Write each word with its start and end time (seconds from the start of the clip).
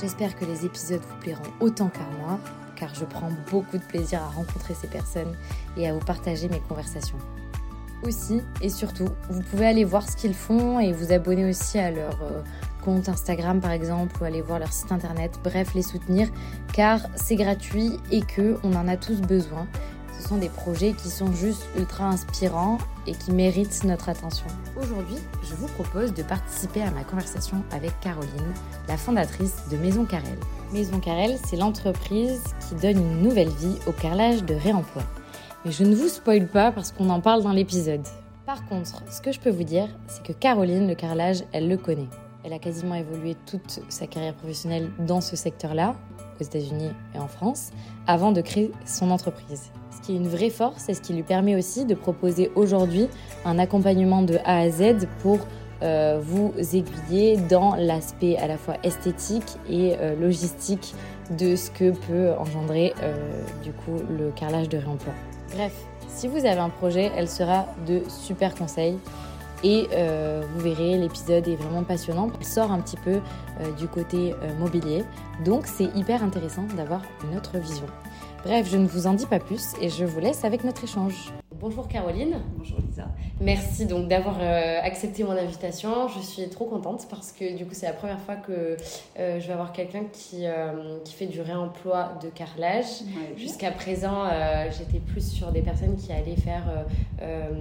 J'espère 0.00 0.36
que 0.36 0.44
les 0.44 0.64
épisodes 0.64 1.00
vous 1.00 1.16
plairont 1.16 1.42
autant 1.58 1.88
qu'à 1.88 2.06
moi, 2.20 2.38
car 2.76 2.94
je 2.94 3.04
prends 3.04 3.30
beaucoup 3.50 3.78
de 3.78 3.82
plaisir 3.82 4.22
à 4.22 4.28
rencontrer 4.28 4.74
ces 4.74 4.86
personnes 4.86 5.34
et 5.76 5.88
à 5.88 5.92
vous 5.92 5.98
partager 5.98 6.48
mes 6.48 6.60
conversations. 6.60 7.18
Aussi 8.04 8.40
et 8.62 8.68
surtout, 8.68 9.08
vous 9.28 9.42
pouvez 9.42 9.66
aller 9.66 9.82
voir 9.82 10.08
ce 10.08 10.16
qu'ils 10.16 10.34
font 10.34 10.78
et 10.78 10.92
vous 10.92 11.12
abonner 11.12 11.50
aussi 11.50 11.80
à 11.80 11.90
leur 11.90 12.22
euh, 12.22 12.42
compte 12.84 13.08
Instagram 13.08 13.60
par 13.60 13.72
exemple 13.72 14.14
ou 14.20 14.24
aller 14.24 14.40
voir 14.40 14.60
leur 14.60 14.72
site 14.72 14.92
internet, 14.92 15.32
bref 15.42 15.74
les 15.74 15.82
soutenir 15.82 16.28
car 16.72 17.00
c'est 17.16 17.34
gratuit 17.34 17.98
et 18.12 18.22
que 18.22 18.56
on 18.62 18.74
en 18.74 18.86
a 18.86 18.96
tous 18.96 19.20
besoin 19.20 19.66
sont 20.28 20.36
des 20.36 20.50
projets 20.50 20.92
qui 20.92 21.08
sont 21.08 21.32
juste 21.32 21.66
ultra 21.78 22.04
inspirants 22.04 22.76
et 23.06 23.12
qui 23.12 23.32
méritent 23.32 23.84
notre 23.84 24.10
attention. 24.10 24.46
Aujourd'hui, 24.76 25.16
je 25.42 25.54
vous 25.54 25.68
propose 25.68 26.12
de 26.12 26.22
participer 26.22 26.82
à 26.82 26.90
ma 26.90 27.02
conversation 27.02 27.62
avec 27.72 27.98
Caroline, 28.00 28.52
la 28.88 28.98
fondatrice 28.98 29.68
de 29.70 29.78
Maison 29.78 30.04
Carrel. 30.04 30.38
Maison 30.70 31.00
Carrel, 31.00 31.38
c'est 31.46 31.56
l'entreprise 31.56 32.42
qui 32.68 32.74
donne 32.74 32.98
une 32.98 33.22
nouvelle 33.22 33.48
vie 33.48 33.78
au 33.86 33.92
carrelage 33.92 34.44
de 34.44 34.54
réemploi. 34.54 35.02
Mais 35.64 35.72
je 35.72 35.84
ne 35.84 35.94
vous 35.94 36.08
spoile 36.08 36.46
pas 36.46 36.72
parce 36.72 36.92
qu'on 36.92 37.08
en 37.08 37.20
parle 37.20 37.42
dans 37.42 37.52
l'épisode. 37.52 38.06
Par 38.44 38.66
contre, 38.66 39.02
ce 39.10 39.22
que 39.22 39.32
je 39.32 39.40
peux 39.40 39.50
vous 39.50 39.64
dire, 39.64 39.88
c'est 40.08 40.22
que 40.22 40.32
Caroline, 40.32 40.88
le 40.88 40.94
carrelage, 40.94 41.42
elle 41.52 41.68
le 41.68 41.78
connaît. 41.78 42.08
Elle 42.44 42.52
a 42.52 42.58
quasiment 42.58 42.96
évolué 42.96 43.34
toute 43.46 43.80
sa 43.88 44.06
carrière 44.06 44.34
professionnelle 44.34 44.90
dans 44.98 45.22
ce 45.22 45.36
secteur-là, 45.36 45.94
aux 46.40 46.44
États-Unis 46.44 46.90
et 47.14 47.18
en 47.18 47.28
France, 47.28 47.70
avant 48.06 48.32
de 48.32 48.40
créer 48.40 48.72
son 48.84 49.10
entreprise 49.10 49.70
qui 50.08 50.14
est 50.14 50.16
une 50.16 50.28
vraie 50.28 50.48
force 50.48 50.88
et 50.88 50.94
ce 50.94 51.02
qui 51.02 51.12
lui 51.12 51.22
permet 51.22 51.54
aussi 51.54 51.84
de 51.84 51.94
proposer 51.94 52.50
aujourd'hui 52.54 53.08
un 53.44 53.58
accompagnement 53.58 54.22
de 54.22 54.38
A 54.44 54.60
à 54.60 54.70
Z 54.70 55.06
pour 55.20 55.38
euh, 55.82 56.18
vous 56.20 56.54
aiguiller 56.58 57.36
dans 57.36 57.74
l'aspect 57.76 58.36
à 58.38 58.46
la 58.46 58.56
fois 58.56 58.76
esthétique 58.82 59.58
et 59.68 59.96
euh, 59.98 60.18
logistique 60.18 60.94
de 61.38 61.54
ce 61.56 61.70
que 61.70 61.90
peut 61.90 62.32
engendrer 62.38 62.94
euh, 63.02 63.14
du 63.62 63.72
coup 63.72 64.02
le 64.10 64.30
carrelage 64.30 64.70
de 64.70 64.78
réemploi. 64.78 65.12
Bref, 65.54 65.74
si 66.08 66.26
vous 66.26 66.38
avez 66.38 66.60
un 66.60 66.70
projet, 66.70 67.12
elle 67.14 67.28
sera 67.28 67.66
de 67.86 68.00
super 68.08 68.54
conseils 68.54 68.98
et 69.64 69.88
vous 69.92 70.60
verrez 70.60 70.98
l'épisode 70.98 71.46
est 71.48 71.56
vraiment 71.56 71.82
passionnant. 71.82 72.30
Il 72.40 72.46
sort 72.46 72.70
un 72.72 72.80
petit 72.80 72.96
peu 72.96 73.20
du 73.78 73.88
côté 73.88 74.34
mobilier, 74.58 75.04
donc 75.44 75.66
c'est 75.66 75.90
hyper 75.96 76.22
intéressant 76.22 76.64
d'avoir 76.76 77.02
une 77.24 77.36
autre 77.36 77.58
vision. 77.58 77.86
Bref, 78.44 78.68
je 78.70 78.76
ne 78.76 78.86
vous 78.86 79.06
en 79.06 79.14
dis 79.14 79.26
pas 79.26 79.40
plus 79.40 79.72
et 79.80 79.88
je 79.88 80.04
vous 80.04 80.20
laisse 80.20 80.44
avec 80.44 80.64
notre 80.64 80.84
échange. 80.84 81.32
Bonjour 81.60 81.88
Caroline. 81.88 82.36
Bonjour 82.56 82.78
Lisa. 82.78 83.08
Merci 83.40 83.86
donc 83.86 84.06
d'avoir 84.06 84.36
euh, 84.40 84.80
accepté 84.80 85.24
mon 85.24 85.32
invitation. 85.32 86.06
Je 86.06 86.20
suis 86.20 86.48
trop 86.48 86.66
contente 86.66 87.08
parce 87.10 87.32
que 87.32 87.56
du 87.56 87.64
coup 87.66 87.74
c'est 87.74 87.86
la 87.86 87.92
première 87.92 88.20
fois 88.20 88.36
que 88.36 88.76
euh, 89.18 89.40
je 89.40 89.46
vais 89.46 89.52
avoir 89.52 89.72
quelqu'un 89.72 90.04
qui, 90.12 90.46
euh, 90.46 90.98
qui 91.04 91.14
fait 91.14 91.26
du 91.26 91.40
réemploi 91.40 92.12
de 92.22 92.28
carrelage. 92.28 93.02
Jusqu'à 93.36 93.72
présent 93.72 94.24
j'étais 94.70 95.00
plus 95.00 95.32
sur 95.32 95.50
des 95.50 95.62
personnes 95.62 95.96
qui 95.96 96.12
allaient 96.12 96.36
faire 96.36 96.64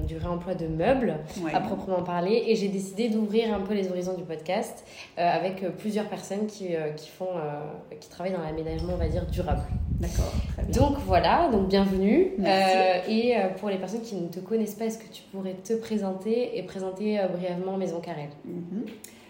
du 0.07 0.17
réemploi 0.17 0.53
de 0.53 0.67
meubles 0.67 1.17
à 1.53 1.59
proprement 1.59 2.03
parler 2.03 2.43
et 2.47 2.55
j'ai 2.55 2.67
décidé 2.67 3.09
d'ouvrir 3.09 3.53
un 3.53 3.61
peu 3.61 3.73
les 3.73 3.89
horizons 3.89 4.15
du 4.15 4.23
podcast 4.23 4.85
avec 5.17 5.65
plusieurs 5.77 6.07
personnes 6.07 6.45
qui, 6.45 6.69
qui, 6.95 7.09
font, 7.09 7.29
qui 7.99 8.09
travaillent 8.09 8.33
dans 8.33 8.43
l'aménagement 8.43 8.93
on 8.93 8.97
va 8.97 9.07
dire 9.07 9.25
durable. 9.25 9.63
D'accord. 9.99 10.31
Donc 10.73 10.97
voilà, 11.05 11.49
donc 11.51 11.67
bienvenue. 11.67 12.33
et 13.09 13.35
pour 13.59 13.69
les 13.69 13.77
personnes 13.77 13.86
qui 13.95 14.15
ne 14.15 14.27
te 14.27 14.39
connaissent 14.39 14.75
pas, 14.75 14.85
est-ce 14.85 14.97
que 14.97 15.11
tu 15.11 15.23
pourrais 15.31 15.55
te 15.55 15.73
présenter 15.73 16.57
et 16.57 16.63
présenter 16.63 17.19
euh, 17.19 17.27
brièvement 17.27 17.77
Maison 17.77 18.01
Carrel? 18.01 18.29
Mhm. 18.45 18.85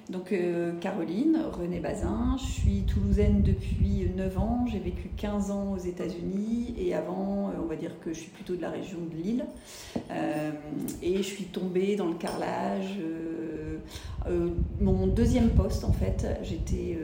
Donc 0.10 0.32
euh, 0.32 0.72
Caroline, 0.80 1.38
René 1.52 1.80
Bazin, 1.80 2.38
je 2.40 2.46
suis 2.46 2.84
toulousaine 2.84 3.42
depuis 3.42 4.10
9 4.16 4.38
ans, 4.38 4.66
j'ai 4.72 4.80
vécu 4.80 5.10
15 5.18 5.52
ans 5.52 5.74
aux 5.74 5.78
États-Unis 5.78 6.74
et 6.78 6.96
avant, 6.96 7.50
euh, 7.50 7.62
on 7.62 7.66
va 7.66 7.76
dire 7.76 8.00
que 8.00 8.14
je 8.14 8.20
suis 8.20 8.32
plutôt 8.32 8.56
de 8.56 8.62
la 8.62 8.70
région 8.70 9.00
de 9.12 9.22
Lille. 9.22 9.46
et 11.04 11.18
je 11.18 11.22
suis 11.22 11.44
tombée 11.46 11.98
dans 11.98 12.08
le 12.08 12.16
carrelage. 12.16 12.98
mon 14.80 15.08
deuxième 15.08 15.50
poste, 15.50 15.84
en 15.84 15.92
fait, 15.92 16.26
j'étais 16.42 16.98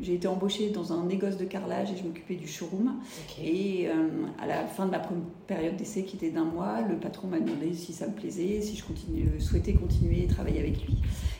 j'ai 0.00 0.14
été 0.14 0.28
embauchée 0.28 0.70
dans 0.70 0.92
un 0.92 1.04
négoce 1.04 1.36
de 1.36 1.44
carrelage 1.44 1.90
et 1.92 1.96
je 1.96 2.04
m'occupais 2.04 2.34
du 2.34 2.46
showroom. 2.46 2.94
Et 3.42 3.88
euh, 3.88 3.92
à 4.40 4.46
la 4.46 4.66
fin 4.66 4.86
de 4.86 4.90
ma 4.90 4.98
première 4.98 5.24
période 5.46 5.76
d'essai, 5.76 6.04
qui 6.04 6.16
était 6.16 6.30
d'un 6.30 6.44
mois, 6.44 6.80
le 6.82 6.96
patron 6.96 7.28
m'a 7.28 7.40
demandé 7.40 7.74
si 7.74 7.92
ça 7.92 8.06
me 8.06 8.12
plaisait, 8.12 8.60
si 8.60 8.76
je 8.76 8.84
continue, 8.84 9.40
souhaitais 9.40 9.72
continuer 9.72 10.26
à 10.28 10.32
travailler 10.32 10.60
avec 10.60 10.86
lui. 10.86 10.98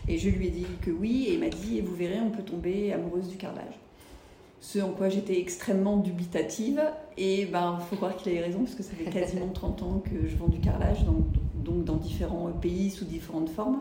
Et 0.09 0.19
je 0.19 0.29
lui 0.31 0.47
ai 0.47 0.51
dit 0.51 0.67
que 0.83 0.91
oui, 0.91 1.27
et 1.29 1.35
il 1.35 1.41
m'a 1.41 1.49
dit, 1.49 1.79
et 1.79 1.81
vous 1.83 1.95
verrez, 1.95 2.21
on 2.21 2.31
peut 2.31 2.43
tomber 2.43 2.93
amoureuse 2.93 3.29
du 3.29 3.37
carrelage. 3.37 3.79
Ce 4.61 4.81
en 4.81 4.91
quoi 4.91 5.09
j'étais 5.09 5.39
extrêmement 5.39 5.99
dubitative. 5.99 6.83
Et 7.17 7.47
ben, 7.47 7.79
faut 7.89 7.97
croire 7.97 8.17
qu'il 8.17 8.33
avait 8.33 8.45
raison, 8.45 8.61
parce 8.61 8.75
que 8.75 8.83
ça 8.83 8.93
fait 8.93 9.11
quasiment 9.11 9.49
30 9.55 9.83
ans 9.83 10.03
que 10.05 10.29
je 10.29 10.37
vends 10.37 10.49
du 10.49 10.61
carrelage. 10.61 11.05
Donc, 11.05 11.31
donc 11.33 11.43
dans 11.73 11.97
différents 11.97 12.51
pays 12.61 12.91
sous 12.91 13.05
différentes 13.05 13.49
formes. 13.49 13.81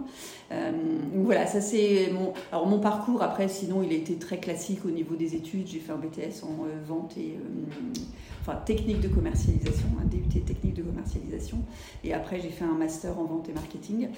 Euh, 0.52 0.72
voilà, 1.16 1.46
ça 1.46 1.62
c'est 1.62 2.10
mon. 2.12 2.34
Alors 2.52 2.68
mon 2.68 2.80
parcours 2.80 3.22
après, 3.22 3.48
sinon 3.48 3.84
il 3.84 3.92
a 3.92 3.96
été 3.96 4.16
très 4.16 4.38
classique 4.38 4.86
au 4.86 4.90
niveau 4.90 5.16
des 5.16 5.36
études. 5.36 5.68
J'ai 5.68 5.80
fait 5.80 5.92
un 5.92 5.98
BTS 5.98 6.44
en 6.44 6.66
euh, 6.66 6.82
vente 6.86 7.18
et 7.18 7.36
euh, 7.36 8.02
enfin 8.42 8.56
technique 8.66 9.02
de 9.02 9.08
commercialisation, 9.08 9.88
un 10.02 10.06
DUT 10.06 10.42
technique 10.42 10.76
de 10.76 10.84
commercialisation, 10.84 11.58
et 12.04 12.14
après 12.14 12.40
j'ai 12.40 12.50
fait 12.50 12.66
un 12.66 12.78
master 12.78 13.20
en 13.20 13.26
vente 13.26 13.50
et 13.50 13.54
marketing. 13.54 14.10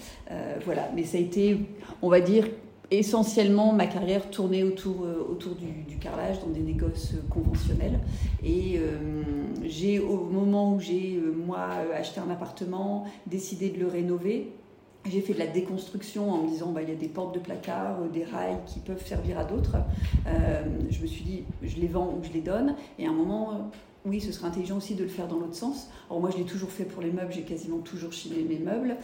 voilà, 0.66 0.90
mais 0.96 1.04
ça 1.04 1.18
a 1.18 1.22
été, 1.22 1.58
on 2.02 2.10
va 2.10 2.22
dire, 2.22 2.46
essentiellement 2.92 3.72
ma 3.72 3.88
carrière 3.88 4.30
tournée 4.30 4.64
autour, 4.64 5.04
euh, 5.04 5.26
autour 5.30 5.56
du, 5.56 5.98
carrelage 5.98 6.40
dans 6.40 6.48
des 6.48 6.62
négoces 6.62 7.14
conventionnels. 7.30 8.00
Et 8.44 8.78
euh, 8.78 8.98
j'ai, 9.66 10.00
au 10.00 10.16
moment 10.16 10.74
où 10.74 10.80
j'ai, 10.80 11.18
euh, 11.18 11.32
moi, 11.32 11.68
acheté 11.94 12.20
un 12.20 12.30
appartement, 12.30 13.06
décidé 13.28 13.70
de 13.70 13.80
le 13.80 13.88
rénover, 13.88 14.54
j'ai 15.10 15.22
fait 15.22 15.34
de 15.34 15.40
la 15.40 15.48
déconstruction 15.48 16.32
en 16.32 16.44
me 16.44 16.50
disant 16.50 16.72
bah, 16.72 16.82
il 16.82 16.90
y 16.90 16.92
a 16.92 16.96
des 16.96 17.08
portes 17.08 17.34
de 17.34 17.40
placard, 17.40 18.02
des 18.14 18.24
rails 18.24 18.60
qui 18.66 18.80
peuvent 18.80 19.06
servir 19.06 19.40
à 19.40 19.46
d'autres. 19.46 19.78
je 20.90 21.02
me 21.02 21.08
suis 21.08 21.24
dit 21.24 21.44
je 21.64 21.78
les 21.78 21.88
vends 21.88 22.14
ou 22.18 22.24
je 22.24 22.32
les 22.34 22.42
donne. 22.42 22.76
Et 22.98 23.08
à 23.08 23.10
un 23.10 23.14
moment, 23.14 23.72
oui, 24.06 24.20
ce 24.20 24.34
serait 24.34 24.48
intelligent 24.48 24.78
aussi 24.78 24.96
de 24.96 25.04
le 25.04 25.10
faire 25.10 25.28
dans 25.28 25.38
l'autre 25.38 25.56
sens. 25.56 25.90
Alors 26.10 26.20
moi, 26.20 26.30
je 26.32 26.38
l'ai 26.38 26.44
toujours 26.44 26.70
fait 26.70 26.84
pour 26.84 27.02
les 27.02 27.12
meubles, 27.12 27.32
j'ai 27.32 27.44
quasiment 27.44 27.80
toujours 27.80 28.12
chiné 28.12 28.44
mes 28.44 28.60
meubles. 28.60 28.98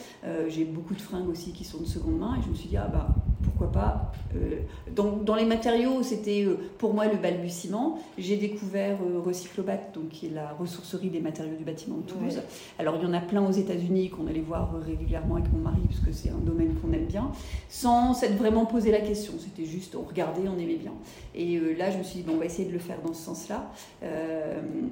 j'ai 0.50 0.66
beaucoup 0.66 0.96
de 0.96 1.02
fringues 1.02 1.30
aussi 1.30 1.54
qui 1.54 1.64
sont 1.64 1.80
de 1.80 1.86
seconde 1.86 2.20
main 2.20 2.36
et 2.40 2.44
je 2.44 2.50
me 2.50 2.56
suis 2.56 2.68
dit, 2.68 2.78
ah 2.78 2.90
bah 2.92 3.16
pourquoi 3.56 3.72
pas. 3.72 4.12
Euh, 4.36 4.60
dans 4.92 5.36
les 5.36 5.46
matériaux, 5.46 6.04
c'était 6.04 6.44
euh, 6.44 6.58
pour 6.78 6.94
moi 6.94 7.08
le 7.08 7.18
balbutiement. 7.18 8.00
J'ai 8.18 8.36
découvert 8.36 8.98
euh, 9.02 9.20
Recyclobat, 9.20 9.80
donc, 9.94 10.10
qui 10.10 10.28
est 10.28 10.32
la 10.32 10.50
ressourcerie 10.54 11.10
des 11.10 11.22
matériaux 11.22 11.56
du 11.56 11.64
bâtiment 11.64 11.98
de 11.98 12.04
Toulouse. 12.04 12.42
Alors, 12.78 12.96
il 12.98 13.04
y 13.04 13.06
en 13.06 13.14
a 13.14 13.22
plein 13.22 13.46
aux 13.46 13.52
États-Unis 13.52 14.10
qu'on 14.10 14.28
allait 14.28 14.42
voir 14.42 14.74
régulièrement 14.86 15.36
avec 15.36 15.52
mon 15.54 15.60
mari, 15.60 15.82
parce 15.88 16.02
que 16.02 16.12
c'est 16.12 16.30
un 16.30 16.46
domaine 16.46 16.76
qu'on 16.76 16.92
aime 16.92 17.06
bien, 17.06 17.32
sans 17.70 18.14
s'être 18.14 18.36
vraiment 18.36 18.66
posé 18.66 18.92
la 18.92 19.00
question. 19.00 19.34
C'était 19.40 19.68
juste, 19.68 19.96
on 19.96 20.04
regardait, 20.04 20.48
on 20.48 20.60
aimait 20.60 20.76
bien. 20.76 20.94
Et 21.34 21.60
là, 21.78 21.92
je 21.92 21.98
me 21.98 22.04
suis 22.04 22.20
dit, 22.20 22.24
bon, 22.24 22.34
on 22.36 22.40
va 22.40 22.46
essayer 22.46 22.68
de 22.68 22.74
le 22.74 22.80
faire 22.80 22.98
dans 23.06 23.14
ce 23.14 23.24
sens-là. 23.24 23.72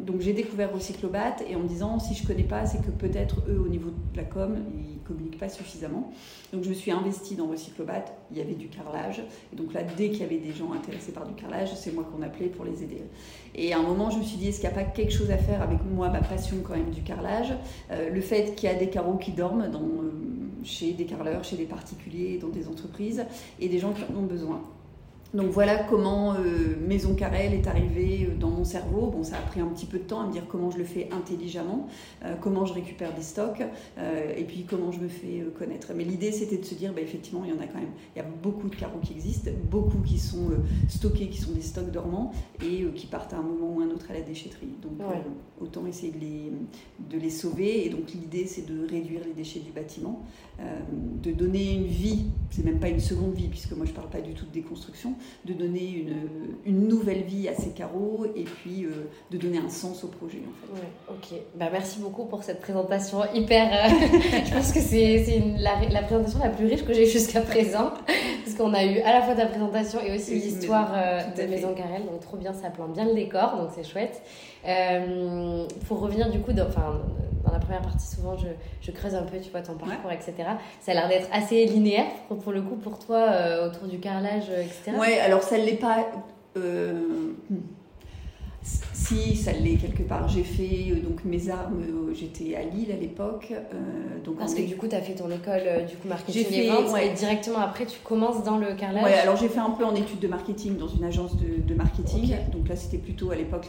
donc, 0.06 0.22
j'ai 0.22 0.34
découvert 0.34 0.74
Recyclobat 0.74 1.38
et 1.50 1.56
en 1.56 1.60
me 1.60 1.68
disant, 1.68 2.00
si 2.00 2.14
je 2.14 2.26
connais 2.26 2.44
pas, 2.44 2.66
c'est 2.66 2.82
que 2.82 2.92
peut-être 2.92 3.38
eux, 3.50 3.62
au 3.64 3.68
niveau 3.68 3.90
de 3.90 4.18
la 4.18 4.24
com, 4.24 4.58
ils 4.78 5.00
communiquent 5.04 5.40
pas 5.40 5.50
suffisamment. 5.50 6.12
Donc, 6.52 6.64
je 6.64 6.70
me 6.70 6.74
suis 6.74 6.92
investie 6.92 7.36
dans 7.36 7.48
Recyclobat. 7.48 8.06
Il 8.34 8.40
y 8.40 8.42
avait 8.42 8.56
du 8.56 8.68
carrelage. 8.68 9.22
Et 9.54 9.56
donc 9.56 9.74
là, 9.74 9.82
dès 9.84 10.10
qu'il 10.10 10.22
y 10.22 10.24
avait 10.24 10.38
des 10.38 10.54
gens 10.54 10.74
intéressés 10.74 11.12
par 11.12 11.28
du 11.28 11.34
carrelage, 11.36 11.76
c'est 11.76 11.94
moi 11.94 12.04
qu'on 12.04 12.24
appelait 12.24 12.48
pour 12.48 12.66
les 12.66 12.84
aider. 12.84 13.04
Et 13.54 13.74
à 13.74 13.80
un 13.80 13.84
moment, 13.84 14.10
je 14.10 14.18
me 14.18 14.24
suis 14.24 14.38
dit, 14.38 14.48
est-ce 14.48 14.60
qu'il 14.60 14.70
n'y 14.70 14.76
a 14.76 14.84
pas 14.84 14.90
quelque 14.90 15.14
chose 15.14 15.30
à 15.30 15.38
faire 15.38 15.62
avec 15.62 15.80
moi, 15.86 16.10
ma 16.10 16.22
passion 16.22 16.58
quand 16.64 16.76
même 16.76 16.90
du 16.90 17.04
carrelage? 17.04 17.54
Euh, 17.92 18.10
Le 18.10 18.22
fait 18.22 18.56
qu'il 18.56 18.68
y 18.68 18.72
a 18.72 18.76
des 18.76 18.90
carreaux 18.90 19.18
qui 19.18 19.32
dorment 19.32 19.62
euh, 19.62 20.64
chez 20.64 20.94
des 20.94 21.06
carreleurs, 21.06 21.44
chez 21.44 21.58
des 21.58 21.66
particuliers, 21.66 22.40
dans 22.40 22.50
des 22.50 22.68
entreprises, 22.68 23.24
et 23.60 23.70
des 23.70 23.78
gens 23.78 23.94
qui 23.94 24.02
en 24.12 24.18
ont 24.18 24.26
besoin. 24.26 24.62
Donc 25.34 25.48
voilà 25.50 25.78
comment 25.78 26.36
euh, 26.36 26.76
Maison 26.88 27.16
Carrel 27.16 27.56
est 27.56 27.66
arrivée 27.66 28.28
euh, 28.30 28.36
dans 28.36 28.52
mon 28.52 28.64
cerveau. 28.64 29.08
Bon, 29.08 29.24
ça 29.24 29.38
a 29.38 29.42
pris 29.42 29.62
un 29.62 29.66
petit 29.66 29.88
peu 29.88 29.98
de 29.98 30.04
temps 30.04 30.22
à 30.22 30.28
me 30.28 30.32
dire 30.32 30.46
comment 30.48 30.70
je 30.70 30.78
le 30.78 30.84
fais 30.84 31.10
intelligemment, 31.12 31.88
euh, 32.24 32.36
comment 32.40 32.66
je 32.66 32.74
récupère 32.74 33.16
des 33.16 33.24
stocks, 33.24 33.64
et 34.38 34.44
puis 34.44 34.66
comment 34.70 34.92
je 34.92 35.00
me 35.00 35.08
fais 35.08 35.44
connaître. 35.58 35.92
Mais 35.96 36.04
l'idée, 36.04 36.32
c'était 36.32 36.58
de 36.58 36.66
se 36.66 36.76
dire, 36.76 36.94
bah, 36.94 37.02
effectivement, 37.02 37.44
il 37.46 37.50
y 37.50 37.54
en 37.54 37.62
a 37.62 37.66
quand 37.66 37.80
même, 37.80 37.92
il 38.16 38.20
y 38.20 38.22
a 38.22 38.26
beaucoup 38.44 38.70
de 38.70 38.76
carreaux 38.76 39.00
qui 39.00 39.14
existent, 39.14 39.50
beaucoup 39.72 40.00
qui 40.00 40.20
sont 40.20 40.52
stockés, 40.88 41.30
qui 41.30 41.40
sont 41.40 41.52
des 41.52 41.62
stocks 41.62 41.92
dormants, 41.92 42.32
et 42.62 42.86
qui 42.96 43.08
partent 43.08 43.34
à 43.34 43.38
un 43.38 43.42
moment 43.42 43.76
ou 43.76 43.82
un 43.82 43.90
autre 43.90 44.06
à 44.10 44.14
la 44.14 44.22
déchetterie. 44.22 44.70
Donc 44.82 44.94
autant 45.60 45.86
essayer 45.86 46.12
de 46.12 46.20
les, 46.20 46.52
de 47.10 47.22
les 47.22 47.30
sauver. 47.30 47.86
Et 47.86 47.90
donc 47.90 48.12
l'idée, 48.12 48.46
c'est 48.46 48.66
de 48.66 48.88
réduire 48.88 49.22
les 49.26 49.34
déchets 49.34 49.60
du 49.60 49.72
bâtiment, 49.72 50.22
de 51.22 51.32
donner 51.32 51.74
une 51.74 51.86
vie, 51.86 52.26
c'est 52.52 52.66
même 52.66 52.80
pas 52.80 52.90
une 52.90 53.00
seconde 53.00 53.34
vie, 53.34 53.48
puisque 53.48 53.72
moi 53.74 53.86
je 53.86 53.94
parle 53.94 54.10
pas 54.10 54.22
du 54.22 54.34
tout 54.34 54.46
de 54.46 54.52
déconstruction, 54.52 55.16
de 55.46 55.54
donner 55.54 55.90
une, 55.90 56.16
une, 56.66 56.88
nouvelle 56.88 57.24
vie 57.24 57.48
à 57.48 57.54
ces 57.54 57.70
carreaux 57.72 58.26
et 58.36 58.44
puis 58.44 58.86
euh, 58.86 59.10
de 59.32 59.38
donner 59.38 59.58
un 59.58 59.70
sens 59.70 60.04
au 60.04 60.08
projet. 60.08 60.40
En 60.72 60.76
fait. 60.76 61.36
ok, 61.36 61.40
bah, 61.56 61.68
merci 61.72 62.00
beaucoup 62.00 62.26
pour 62.26 62.44
cette 62.44 62.62
présentation 62.62 63.20
hyper. 63.34 63.68
Euh, 63.68 63.90
je 64.46 64.54
pense 64.54 64.72
que 64.72 64.80
c'est 64.80 65.42
la, 65.58 65.82
la, 65.90 66.04
présentation 66.04 66.40
la 66.40 66.50
plus 66.50 66.66
riche 66.66 66.86
que 66.86 66.94
j'ai 66.94 67.06
jusqu'à 67.06 67.42
présent, 67.42 67.92
parce 68.44 68.56
qu'on 68.58 68.74
a 68.74 68.84
eu 68.84 69.00
à 69.00 69.14
la 69.14 69.22
fois 69.22 69.36
ta 69.36 69.46
présentation 69.46 70.00
et 70.06 70.16
aussi 70.16 70.36
l'histoire 70.36 70.92
euh, 70.96 71.22
de 71.38 71.50
Maison 71.50 71.74
Carrel, 71.74 72.06
donc 72.06 72.22
trop 72.22 72.38
bien, 72.38 72.54
ça 72.54 72.70
plante 72.70 72.94
bien 72.94 73.06
le 73.06 73.14
décor, 73.14 73.58
donc 73.58 73.70
c'est 73.76 73.84
chouette. 73.84 74.22
pour 75.88 76.00
revenir 76.00 76.30
du 76.30 76.40
coup, 76.40 76.54
dans, 76.54 76.68
enfin, 76.68 77.02
la 77.54 77.60
première 77.60 77.82
partie, 77.82 78.08
souvent 78.08 78.36
je, 78.38 78.48
je, 78.82 78.92
creuse 78.92 79.16
un 79.16 79.24
peu, 79.24 79.40
tu 79.40 79.50
vois, 79.50 79.62
ton 79.62 79.76
parcours, 79.76 80.12
etc. 80.12 80.34
Ça 80.82 80.92
a 80.92 80.96
l'air 80.96 81.08
d'être 81.08 81.30
assez 81.32 81.66
linéaire 81.66 82.06
pour, 82.28 82.52
le 82.52 82.62
coup 82.62 82.76
pour 82.76 83.00
toi 83.00 83.28
autour 83.66 83.88
du 83.88 84.00
carrelage, 84.00 84.50
etc. 84.50 84.98
Ouais, 84.98 85.20
alors 85.20 85.44
ça 85.44 85.58
ne 85.58 85.64
l'est 85.64 85.74
pas. 85.74 86.06
Euh, 86.58 87.34
si, 88.94 89.36
ça 89.36 89.52
l'est 89.52 89.76
quelque 89.76 90.04
part. 90.04 90.28
J'ai 90.30 90.44
fait 90.44 90.92
euh, 90.92 91.02
donc 91.02 91.26
mes 91.26 91.50
armes, 91.50 91.82
euh, 91.82 92.14
j'étais 92.14 92.56
à 92.56 92.64
Lille 92.64 92.92
à 92.92 92.96
l'époque. 92.96 93.52
Euh, 93.52 94.20
donc 94.24 94.38
Parce 94.38 94.54
que 94.54 94.62
du 94.62 94.76
coup, 94.76 94.88
tu 94.88 94.96
as 94.96 95.02
fait 95.02 95.16
ton 95.16 95.30
école 95.32 95.86
du 95.90 95.96
coup 95.98 96.08
marketing 96.08 96.46
fait, 96.46 96.66
et 96.66 96.70
vente, 96.70 96.96
et 97.02 97.10
directement 97.14 97.60
après, 97.60 97.86
tu 97.86 98.00
commences 98.04 98.44
dans 98.44 98.58
le 98.58 98.74
carrelage 98.76 99.04
Ouais, 99.04 99.14
alors 99.14 99.36
j'ai 99.36 99.50
fait 99.50 99.60
un 99.60 99.72
peu 99.72 99.84
en 99.84 99.96
études 99.96 100.20
de 100.20 100.28
marketing 100.28 100.78
dans 100.78 100.88
une 100.88 101.04
agence 101.04 101.36
de, 101.36 101.74
marketing. 101.74 102.36
Donc 102.52 102.70
là, 102.70 102.76
c'était 102.76 103.00
plutôt 103.00 103.32
à 103.32 103.36
l'époque 103.36 103.68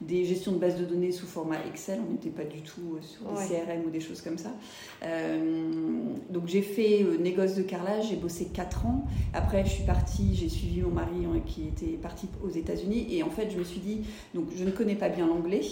des 0.00 0.24
gestions 0.24 0.52
de 0.52 0.56
bases 0.56 0.78
de 0.78 0.84
données 0.84 1.12
sous 1.12 1.26
format 1.26 1.56
Excel. 1.68 2.00
On 2.08 2.12
n'était 2.12 2.30
pas 2.30 2.44
du 2.44 2.62
tout 2.62 2.98
sur 3.02 3.30
des 3.30 3.46
CRM 3.46 3.84
ou 3.86 3.90
des 3.90 4.00
choses 4.00 4.22
comme 4.22 4.38
ça. 4.38 4.50
donc 6.30 6.44
j'ai 6.46 6.62
fait 6.62 7.04
négoce 7.20 7.56
de 7.56 7.62
carrelage, 7.62 8.08
j'ai 8.08 8.16
bossé 8.16 8.46
4 8.46 8.86
ans. 8.86 9.04
Après, 9.34 9.64
je 9.66 9.70
suis 9.70 9.84
partie, 9.84 10.34
j'ai 10.34 10.48
suivi 10.48 10.80
mon 10.80 10.90
mari 10.90 11.26
hein, 11.26 11.40
qui 11.44 11.68
était 11.68 11.98
parti 11.98 12.26
aux 12.42 12.50
États-Unis. 12.50 13.06
Et 13.10 13.22
en 13.22 13.30
fait, 13.30 13.50
je 13.50 13.58
me 13.58 13.64
suis 13.64 13.80
dit, 13.80 14.00
donc 14.34 14.48
je 14.56 14.64
ne 14.64 14.70
connais 14.70 14.94
pas 14.94 15.08
bien 15.08 15.26
l'anglais, 15.26 15.62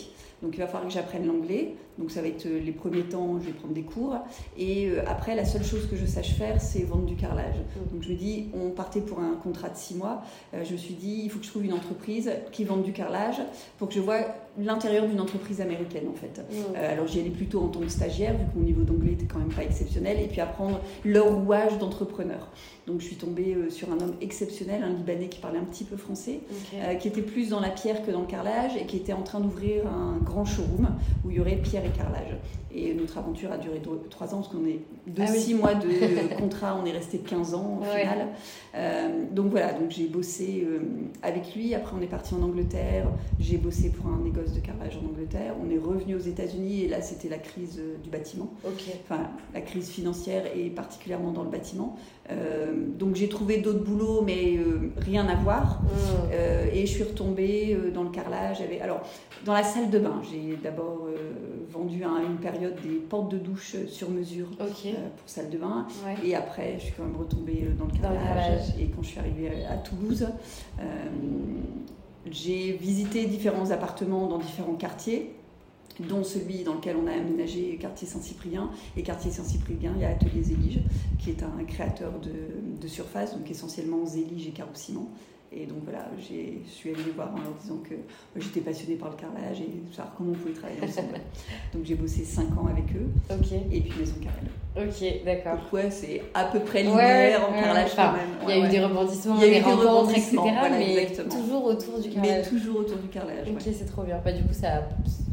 donc 0.42 0.54
il 0.54 0.58
va 0.58 0.66
falloir 0.66 0.86
que 0.86 0.94
j'apprenne 0.94 1.26
l'anglais. 1.26 1.74
Donc 1.98 2.12
ça 2.12 2.22
va 2.22 2.28
être 2.28 2.46
euh, 2.46 2.60
les 2.60 2.72
premiers 2.72 3.02
temps, 3.02 3.38
je 3.40 3.46
vais 3.46 3.52
prendre 3.52 3.74
des 3.74 3.82
cours. 3.82 4.16
Et 4.56 4.88
euh, 4.88 5.02
après, 5.06 5.34
la 5.34 5.44
seule 5.44 5.64
chose 5.64 5.86
que 5.88 5.96
je 5.96 6.06
sache 6.06 6.34
faire, 6.34 6.60
c'est 6.60 6.84
vendre 6.84 7.04
du 7.04 7.16
carrelage. 7.16 7.56
Mm. 7.56 7.92
Donc 7.92 8.02
je 8.02 8.10
me 8.10 8.14
dis, 8.14 8.48
on 8.54 8.70
partait 8.70 9.00
pour 9.00 9.18
un 9.18 9.34
contrat 9.34 9.68
de 9.68 9.76
six 9.76 9.94
mois. 9.94 10.22
Euh, 10.54 10.64
je 10.64 10.72
me 10.72 10.76
suis 10.76 10.94
dit, 10.94 11.22
il 11.24 11.30
faut 11.30 11.40
que 11.40 11.44
je 11.44 11.50
trouve 11.50 11.64
une 11.64 11.72
entreprise 11.72 12.30
qui 12.52 12.64
vende 12.64 12.84
du 12.84 12.92
carrelage 12.92 13.40
pour 13.78 13.88
que 13.88 13.94
je 13.94 14.00
vois 14.00 14.18
l'intérieur 14.60 15.06
d'une 15.06 15.20
entreprise 15.20 15.60
américaine 15.60 16.08
en 16.08 16.14
fait. 16.14 16.40
Mm. 16.40 16.74
alors 16.74 17.06
j'y 17.06 17.20
allais 17.20 17.30
plutôt 17.30 17.60
en 17.60 17.68
tant 17.68 17.78
que 17.78 17.88
stagiaire, 17.88 18.32
vu 18.32 18.44
que 18.52 18.58
mon 18.58 18.64
niveau 18.64 18.82
d'anglais 18.82 19.12
était 19.12 19.26
quand 19.26 19.38
même 19.38 19.52
pas 19.52 19.62
exceptionnel, 19.62 20.18
et 20.20 20.26
puis 20.26 20.40
apprendre 20.40 20.80
leur 21.04 21.32
rouage 21.32 21.78
d'entrepreneur. 21.78 22.48
Donc 22.88 23.00
je 23.00 23.06
suis 23.06 23.16
tombée 23.16 23.56
sur 23.70 23.92
un 23.92 24.00
homme 24.00 24.14
exceptionnel, 24.20 24.82
un 24.82 24.88
Libanais 24.88 25.28
qui 25.28 25.38
parlait 25.38 25.60
un 25.60 25.64
petit 25.64 25.84
peu 25.84 25.96
français, 25.96 26.40
qui 26.98 27.06
était 27.06 27.22
plus 27.22 27.50
dans 27.50 27.60
la 27.60 27.68
pierre 27.68 28.04
que 28.04 28.10
dans 28.10 28.22
le 28.22 28.26
carrelage 28.26 28.72
et 28.76 28.86
qui 28.86 28.96
était 28.96 29.12
en 29.12 29.22
train 29.22 29.38
d'ouvrir 29.38 29.86
un 29.86 30.18
grand 30.28 30.44
showroom 30.44 30.88
où 31.24 31.30
il 31.30 31.36
y 31.36 31.40
aurait 31.40 31.56
pierre 31.56 31.84
et 31.84 31.90
carrelage. 31.90 32.36
Et 32.74 32.92
notre 32.94 33.16
aventure 33.18 33.50
a 33.50 33.56
duré 33.56 33.80
trois 34.10 34.34
ans, 34.34 34.42
parce 34.42 34.48
qu'on 34.48 34.66
est 34.66 34.80
de 35.06 35.22
ah 35.22 35.26
six 35.26 35.54
mois 35.54 35.74
de 35.74 35.88
contrat, 36.38 36.78
on 36.80 36.84
est 36.84 36.92
resté 36.92 37.18
15 37.18 37.54
ans 37.54 37.80
au 37.80 37.84
final. 37.84 38.28
Euh, 38.74 39.24
donc 39.32 39.46
voilà, 39.50 39.72
donc 39.72 39.90
j'ai 39.90 40.06
bossé 40.06 40.66
euh, 40.66 40.80
avec 41.22 41.54
lui. 41.56 41.74
Après, 41.74 41.96
on 41.98 42.02
est 42.02 42.08
parti 42.08 42.34
en 42.34 42.42
Angleterre. 42.42 43.06
J'ai 43.40 43.56
bossé 43.56 43.90
pour 43.90 44.06
un 44.10 44.18
négoce 44.18 44.52
de 44.52 44.60
carrelage 44.60 44.98
en 45.02 45.08
Angleterre. 45.08 45.54
On 45.64 45.70
est 45.70 45.78
revenu 45.78 46.14
aux 46.14 46.20
États-Unis 46.20 46.82
et 46.82 46.88
là, 46.88 47.00
c'était 47.00 47.28
la 47.30 47.38
crise 47.38 47.78
euh, 47.80 47.96
du 48.02 48.10
bâtiment. 48.10 48.50
Enfin, 49.04 49.30
la 49.54 49.62
crise 49.62 49.88
financière 49.88 50.44
et 50.54 50.68
particulièrement 50.68 51.32
dans 51.32 51.44
le 51.44 51.50
bâtiment. 51.50 51.96
Donc 52.98 53.14
j'ai 53.14 53.28
trouvé 53.28 53.58
d'autres 53.58 53.84
boulots, 53.84 54.22
mais 54.22 54.58
rien 54.98 55.26
à 55.28 55.34
voir. 55.34 55.80
Mmh. 55.82 56.74
et 56.74 56.86
je 56.86 56.92
suis 56.92 57.04
retombée 57.04 57.76
dans 57.94 58.02
le 58.02 58.10
carrelage. 58.10 58.58
Alors, 58.82 59.00
dans 59.44 59.54
la 59.54 59.62
salle 59.62 59.90
de 59.90 59.98
bain, 59.98 60.20
j'ai 60.30 60.56
d'abord 60.62 61.08
vendu 61.68 62.02
à 62.04 62.22
une 62.22 62.38
période 62.38 62.74
des 62.82 62.96
portes 62.96 63.30
de 63.30 63.38
douche 63.38 63.76
sur 63.86 64.10
mesure 64.10 64.48
euh, 64.60 64.66
pour 64.66 65.28
salle 65.28 65.50
de 65.50 65.58
bain. 65.58 65.86
Et 66.24 66.34
après, 66.34 66.76
je 66.78 66.84
suis 66.84 66.92
quand 66.92 67.04
même 67.04 67.16
retombée 67.16 67.64
euh, 67.64 67.74
dans 67.74 67.86
le 67.86 67.92
carrelage. 67.92 68.70
Et 68.80 68.86
quand 68.86 69.02
je 69.02 69.08
suis 69.08 69.18
arrivée 69.18 69.50
à 69.66 69.76
Toulouse, 69.76 70.28
euh, 70.80 70.84
j'ai 72.30 72.72
visité 72.72 73.26
différents 73.26 73.70
appartements 73.70 74.26
dans 74.26 74.38
différents 74.38 74.74
quartiers 74.74 75.34
dont 76.00 76.24
celui 76.24 76.64
dans 76.64 76.74
lequel 76.74 76.96
on 76.96 77.06
a 77.06 77.12
aménagé 77.12 77.76
quartier 77.76 78.06
Saint-Cyprien. 78.06 78.70
Et 78.96 79.02
quartier 79.02 79.30
Saint-Cyprien, 79.30 79.92
il 79.96 80.02
y 80.02 80.04
a 80.04 80.10
Atelier 80.10 80.42
Zélige, 80.42 80.80
qui 81.18 81.30
est 81.30 81.42
un 81.42 81.64
créateur 81.64 82.12
de, 82.20 82.80
de 82.80 82.88
surface, 82.88 83.34
donc 83.36 83.50
essentiellement 83.50 84.04
zélige 84.06 84.46
et 84.46 84.50
carreau-ciment. 84.50 85.10
Et 85.50 85.64
donc 85.64 85.78
voilà, 85.84 86.10
je 86.18 86.68
suis 86.68 86.90
allée 86.90 87.04
les 87.04 87.12
voir 87.12 87.34
en 87.34 87.38
leur 87.38 87.54
disant 87.54 87.78
que 87.78 87.94
j'étais 88.36 88.60
passionnée 88.60 88.96
par 88.96 89.10
le 89.10 89.16
carrelage 89.16 89.60
et 89.62 89.94
savoir 89.94 90.14
comment 90.14 90.32
on 90.32 90.34
pouvait 90.34 90.52
travailler 90.52 90.82
ensemble. 90.82 91.14
donc 91.72 91.84
j'ai 91.84 91.94
bossé 91.94 92.24
5 92.24 92.56
ans 92.58 92.66
avec 92.66 92.94
eux. 92.94 93.08
Et 93.72 93.80
puis 93.80 93.98
Maison 93.98 94.16
Carrel. 94.20 94.44
Ok, 94.76 95.24
d'accord. 95.24 95.58
Ouais, 95.72 95.90
c'est 95.90 96.22
à 96.34 96.44
peu 96.44 96.60
près 96.60 96.82
linéaire 96.82 97.48
en 97.48 97.52
carrelage 97.52 97.96
quand 97.96 98.12
même. 98.12 98.28
Il 98.42 98.48
y 98.48 98.52
a 98.52 98.66
eu 98.66 98.68
des 98.68 98.80
rebondissements, 98.80 99.36
il 99.40 99.52
y 99.52 99.56
a 99.56 99.58
des, 99.58 99.60
rencontres, 99.60 100.10
etc. 100.10 100.36
mais 100.70 101.06
toujours 101.06 101.64
autour 101.64 101.98
du 101.98 102.10
carrelage. 102.10 102.36
Mais 102.36 102.42
toujours 102.42 102.80
autour 102.80 102.98
du 102.98 103.08
carrelage. 103.08 103.48
Ok, 103.48 103.62
c'est 103.62 103.86
trop 103.86 104.02
bien. 104.02 104.20
Bah, 104.24 104.32
du 104.32 104.42
coup, 104.42 104.52
ça, 104.52 104.82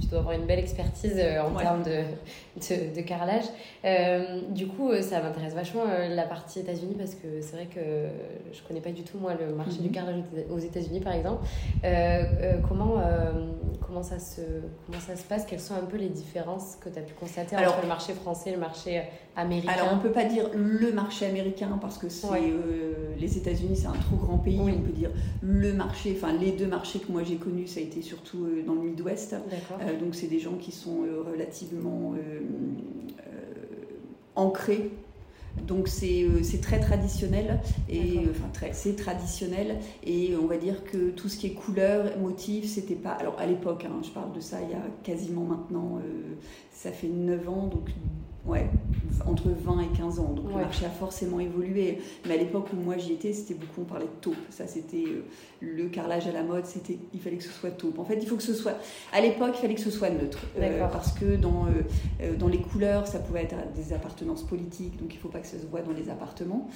tu 0.05 0.07
dois 0.07 0.19
avoir 0.19 0.35
une 0.35 0.45
belle 0.45 0.59
expertise 0.59 1.15
euh, 1.17 1.41
en 1.41 1.51
termes 1.51 1.83
de, 1.83 2.95
de, 2.95 3.01
carrelage. 3.01 3.45
Euh, 3.83 4.41
du 4.49 4.67
coup, 4.67 4.89
euh, 4.89 5.01
ça 5.01 5.21
m'intéresse 5.21 5.53
vachement 5.53 5.83
la 6.09 6.23
partie 6.23 6.59
États-Unis 6.59 6.95
parce 6.97 7.15
que 7.15 7.41
c'est 7.41 7.55
vrai 7.55 7.65
que 7.65 7.79
je 8.53 8.61
connais 8.67 8.81
pas 8.81 8.91
du 8.91 9.03
tout 9.03 9.17
moi 9.17 9.33
le 9.33 9.53
marché 9.53 9.77
du 9.79 9.87
mhm. 9.87 9.93
carrelage 9.93 10.23
aux 10.49 10.59
États-Unis 10.59 10.99
par 10.99 11.13
exemple. 11.13 11.45
comment, 12.67 13.01
comment, 13.85 14.03
ça 14.03 14.19
se, 14.19 14.41
comment 14.85 14.99
ça 14.99 15.15
se 15.15 15.23
passe? 15.23 15.45
Quelles 15.45 15.59
sont 15.59 15.75
un 15.75 15.85
peu 15.85 15.97
les 15.97 16.09
différences 16.09 16.77
que 16.79 16.89
tu 16.89 16.99
as 16.99 17.01
pu 17.03 17.13
constater 17.13 17.55
entre 17.57 17.81
le 17.81 17.87
marché 17.87 18.13
français 18.13 18.49
et 18.49 18.53
le 18.53 18.59
marché 18.59 19.01
américain. 19.35 19.73
Alors, 19.73 19.89
on 19.93 19.97
ne 19.97 20.01
peut 20.01 20.11
pas 20.11 20.25
dire 20.25 20.49
le 20.53 20.91
marché 20.91 21.25
américain 21.25 21.77
parce 21.81 21.97
que 21.97 22.09
c'est 22.09 22.27
les 23.17 23.37
États-Unis, 23.37 23.77
c'est 23.77 23.87
un 23.87 23.93
trop 23.93 24.17
grand 24.17 24.37
pays. 24.37 24.59
On 24.59 24.81
peut 24.81 24.91
dire 24.91 25.11
le 25.41 25.73
marché, 25.73 26.17
enfin 26.17 26.33
les 26.33 26.51
deux 26.51 26.67
marchés 26.67 26.99
que 26.99 27.11
moi 27.11 27.23
j'ai 27.23 27.35
connus, 27.35 27.67
ça 27.67 27.79
a 27.79 27.83
été 27.83 28.01
surtout 28.01 28.47
dans 28.65 28.73
le 28.73 28.81
Midwest. 28.81 29.33
Euh, 29.33 29.99
donc, 29.99 30.15
c'est 30.15 30.27
des 30.27 30.39
gens 30.39 30.55
qui 30.55 30.71
sont 30.71 31.03
relativement 31.31 32.13
ancrés. 34.35 34.91
Donc 35.67 35.87
c'est 35.87 36.59
très 36.61 36.81
traditionnel 36.81 37.61
et 37.89 38.19
enfin 38.29 38.67
c'est 38.73 38.97
traditionnel. 38.97 39.77
Et 40.05 40.35
on 40.35 40.47
va 40.47 40.57
dire 40.57 40.83
que 40.83 41.11
tout 41.11 41.29
ce 41.29 41.37
qui 41.37 41.47
est 41.47 41.53
couleur, 41.53 42.17
motif, 42.17 42.65
c'était 42.65 42.95
pas 42.95 43.11
alors 43.11 43.39
à 43.39 43.45
l'époque, 43.45 43.85
hein, 43.85 44.01
je 44.03 44.09
parle 44.09 44.33
de 44.33 44.41
ça 44.41 44.57
il 44.61 44.71
y 44.71 44.73
a 44.73 44.83
quasiment 45.03 45.45
maintenant, 45.45 45.99
ça 46.73 46.91
fait 46.91 47.07
9 47.07 47.47
ans 47.47 47.67
donc 47.67 47.89
ouais, 48.47 48.69
entre 49.27 49.49
20 49.49 49.81
et 49.81 49.97
15 49.97 50.19
ans. 50.19 50.33
Donc 50.33 50.49
le 50.49 50.61
marché 50.61 50.85
a 50.85 50.89
forcément 50.89 51.39
évolué. 51.39 51.99
Mais 52.27 52.35
à 52.35 52.37
l'époque 52.37 52.67
où 52.73 52.75
moi 52.75 52.97
j'y 52.97 53.13
étais, 53.13 53.33
c'était 53.33 53.53
beaucoup, 53.53 53.81
on 53.81 53.85
parlait 53.85 54.05
de 54.05 54.21
taupe. 54.21 54.35
Ça, 54.49 54.67
c'était 54.67 55.05
euh, 55.07 55.23
le 55.61 55.85
carrelage 55.85 56.27
à 56.27 56.31
la 56.31 56.43
mode, 56.43 56.65
c'était, 56.65 56.97
il 57.13 57.19
fallait 57.19 57.37
que 57.37 57.43
ce 57.43 57.51
soit 57.51 57.71
taupe. 57.71 57.99
En 57.99 58.05
fait, 58.05 58.17
il 58.21 58.27
faut 58.27 58.35
que 58.35 58.43
ce 58.43 58.53
soit. 58.53 58.77
À 59.11 59.21
l'époque, 59.21 59.51
il 59.55 59.61
fallait 59.61 59.75
que 59.75 59.81
ce 59.81 59.91
soit 59.91 60.09
neutre. 60.09 60.39
Euh, 60.59 60.87
parce 60.91 61.11
que 61.13 61.35
dans, 61.35 61.65
euh, 62.21 62.35
dans 62.37 62.47
les 62.47 62.59
couleurs, 62.59 63.07
ça 63.07 63.19
pouvait 63.19 63.43
être 63.43 63.55
des 63.75 63.93
appartenances 63.93 64.43
politiques, 64.43 64.97
donc 64.99 65.13
il 65.13 65.17
ne 65.17 65.21
faut 65.21 65.29
pas 65.29 65.39
que 65.39 65.47
ça 65.47 65.59
se 65.59 65.65
voit 65.65 65.81
dans 65.81 65.93
les 65.93 66.09
appartements. 66.09 66.69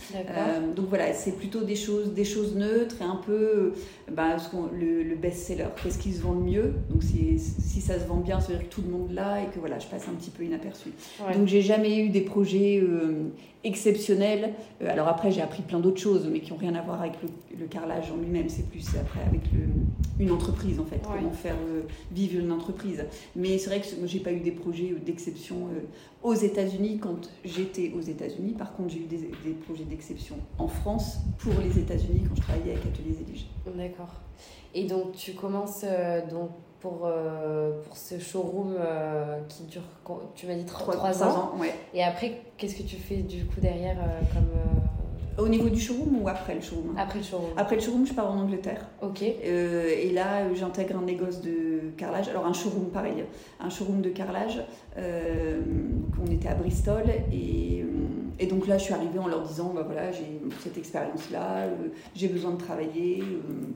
donc 0.75 0.87
voilà, 0.89 1.13
c'est 1.13 1.33
plutôt 1.33 1.61
des 1.61 1.75
choses, 1.75 2.13
des 2.13 2.25
choses 2.25 2.55
neutres 2.55 2.95
et 3.01 3.05
un 3.05 3.15
peu 3.15 3.73
bah, 4.11 4.37
le, 4.73 5.03
le 5.03 5.15
best-seller. 5.15 5.67
Qu'est-ce 5.81 5.97
qui 5.97 6.13
se 6.13 6.21
vend 6.21 6.33
le 6.33 6.41
mieux? 6.41 6.73
Donc 6.89 7.03
si, 7.03 7.39
si 7.39 7.81
ça 7.81 7.99
se 7.99 8.05
vend 8.05 8.17
bien, 8.17 8.39
ça 8.39 8.47
veut 8.51 8.57
dire 8.57 8.69
que 8.69 8.73
tout 8.73 8.81
le 8.81 8.89
monde 8.89 9.11
l'a 9.11 9.43
et 9.43 9.47
que 9.47 9.59
voilà, 9.59 9.79
je 9.79 9.87
passe 9.87 10.07
un 10.07 10.13
petit 10.13 10.31
peu 10.31 10.43
inaperçu. 10.43 10.89
Donc 11.35 11.47
j'ai 11.47 11.58
jamais 11.61 11.99
eu 11.99 12.09
des 12.09 12.21
projets 12.21 12.79
euh, 12.81 13.29
exceptionnels. 13.63 14.53
Euh, 14.81 14.89
alors 14.89 15.07
après, 15.07 15.31
j'ai 15.31 15.41
appris 15.41 15.61
plein 15.61 15.79
d'autres 15.79 15.99
choses, 15.99 16.27
mais 16.31 16.39
qui 16.39 16.51
n'ont 16.51 16.57
rien 16.57 16.75
à 16.75 16.81
voir 16.81 17.01
avec 17.01 17.13
le, 17.21 17.65
carrelage 17.67 18.11
en 18.11 18.17
lui-même. 18.17 18.49
C'est 18.49 18.67
plus 18.69 18.87
après 18.95 19.21
avec 19.27 19.41
une 20.19 20.31
entreprise, 20.31 20.79
en 20.79 20.85
fait, 20.85 21.01
comment 21.03 21.31
faire 21.31 21.55
euh, 21.69 21.81
vivre 22.11 22.39
une 22.39 22.51
entreprise. 22.51 23.05
Mais 23.35 23.57
c'est 23.57 23.69
vrai 23.69 23.81
que 23.81 23.87
j'ai 24.05 24.19
pas 24.19 24.31
eu 24.31 24.39
des 24.39 24.51
projets 24.51 24.95
d'exception 25.05 25.67
aux 26.23 26.33
États-Unis 26.33 26.99
quand 26.99 27.29
j'étais 27.45 27.91
aux 27.95 28.01
États-Unis. 28.01 28.53
Par 28.53 28.73
contre, 28.73 28.93
j'ai 28.93 28.99
eu 28.99 29.07
des, 29.07 29.17
des 29.17 29.53
projets 29.65 29.83
d'exception 29.83 30.37
en 30.57 30.67
France 30.67 31.17
pour 31.39 31.53
les 31.61 31.77
États-Unis 31.79 32.23
quand 32.27 32.35
je 32.35 32.41
travaillais 32.41 32.71
avec 32.71 32.85
Ateliers 32.85 33.17
Élige. 33.27 33.45
D'accord. 33.75 34.13
Et 34.73 34.85
donc, 34.85 35.13
tu 35.13 35.33
commences 35.33 35.83
donc 36.31 36.51
pour, 36.79 37.01
euh, 37.03 37.81
pour 37.83 37.97
ce 37.97 38.19
showroom 38.19 38.75
euh, 38.79 39.39
qui 39.47 39.63
dure, 39.63 39.83
tu 40.35 40.47
m'as 40.47 40.55
dit 40.55 40.65
3, 40.65 40.93
3 40.93 41.23
ans. 41.23 41.27
ans 41.27 41.51
ouais. 41.59 41.73
Et 41.93 42.03
après, 42.03 42.41
qu'est-ce 42.57 42.75
que 42.75 42.83
tu 42.83 42.95
fais 42.95 43.17
du 43.17 43.45
coup 43.45 43.59
derrière 43.59 43.97
comme 44.33 44.47
au 45.39 45.47
niveau 45.47 45.69
du 45.69 45.79
showroom 45.79 46.21
ou 46.21 46.27
après 46.27 46.55
le 46.55 46.61
showroom? 46.61 46.95
Après 46.97 47.19
le 47.19 47.25
showroom. 47.25 47.51
Après 47.57 47.75
le 47.75 47.81
showroom, 47.81 48.05
je 48.05 48.13
pars 48.13 48.31
en 48.31 48.39
Angleterre. 48.39 48.87
Ok. 49.01 49.23
Euh, 49.23 49.89
et 49.89 50.11
là, 50.11 50.53
j'intègre 50.53 50.97
un 50.97 51.03
négoce 51.03 51.41
de 51.41 51.91
carrelage. 51.97 52.29
Alors, 52.29 52.45
un 52.45 52.53
showroom 52.53 52.89
pareil, 52.89 53.23
un 53.59 53.69
showroom 53.69 54.01
de 54.01 54.09
carrelage. 54.09 54.61
Euh, 54.97 55.61
on 56.21 56.31
était 56.31 56.49
à 56.49 56.55
Bristol. 56.55 57.03
Et, 57.31 57.85
et, 58.39 58.47
donc 58.47 58.67
là, 58.67 58.77
je 58.77 58.83
suis 58.85 58.93
arrivée 58.93 59.19
en 59.19 59.27
leur 59.27 59.41
disant 59.41 59.71
bah, 59.73 59.83
voilà, 59.85 60.11
j'ai 60.11 60.41
cette 60.61 60.77
expérience-là, 60.77 61.57
euh, 61.57 61.87
j'ai 62.15 62.27
besoin 62.27 62.51
de 62.51 62.57
travailler. 62.57 63.21
Euh, 63.21 63.73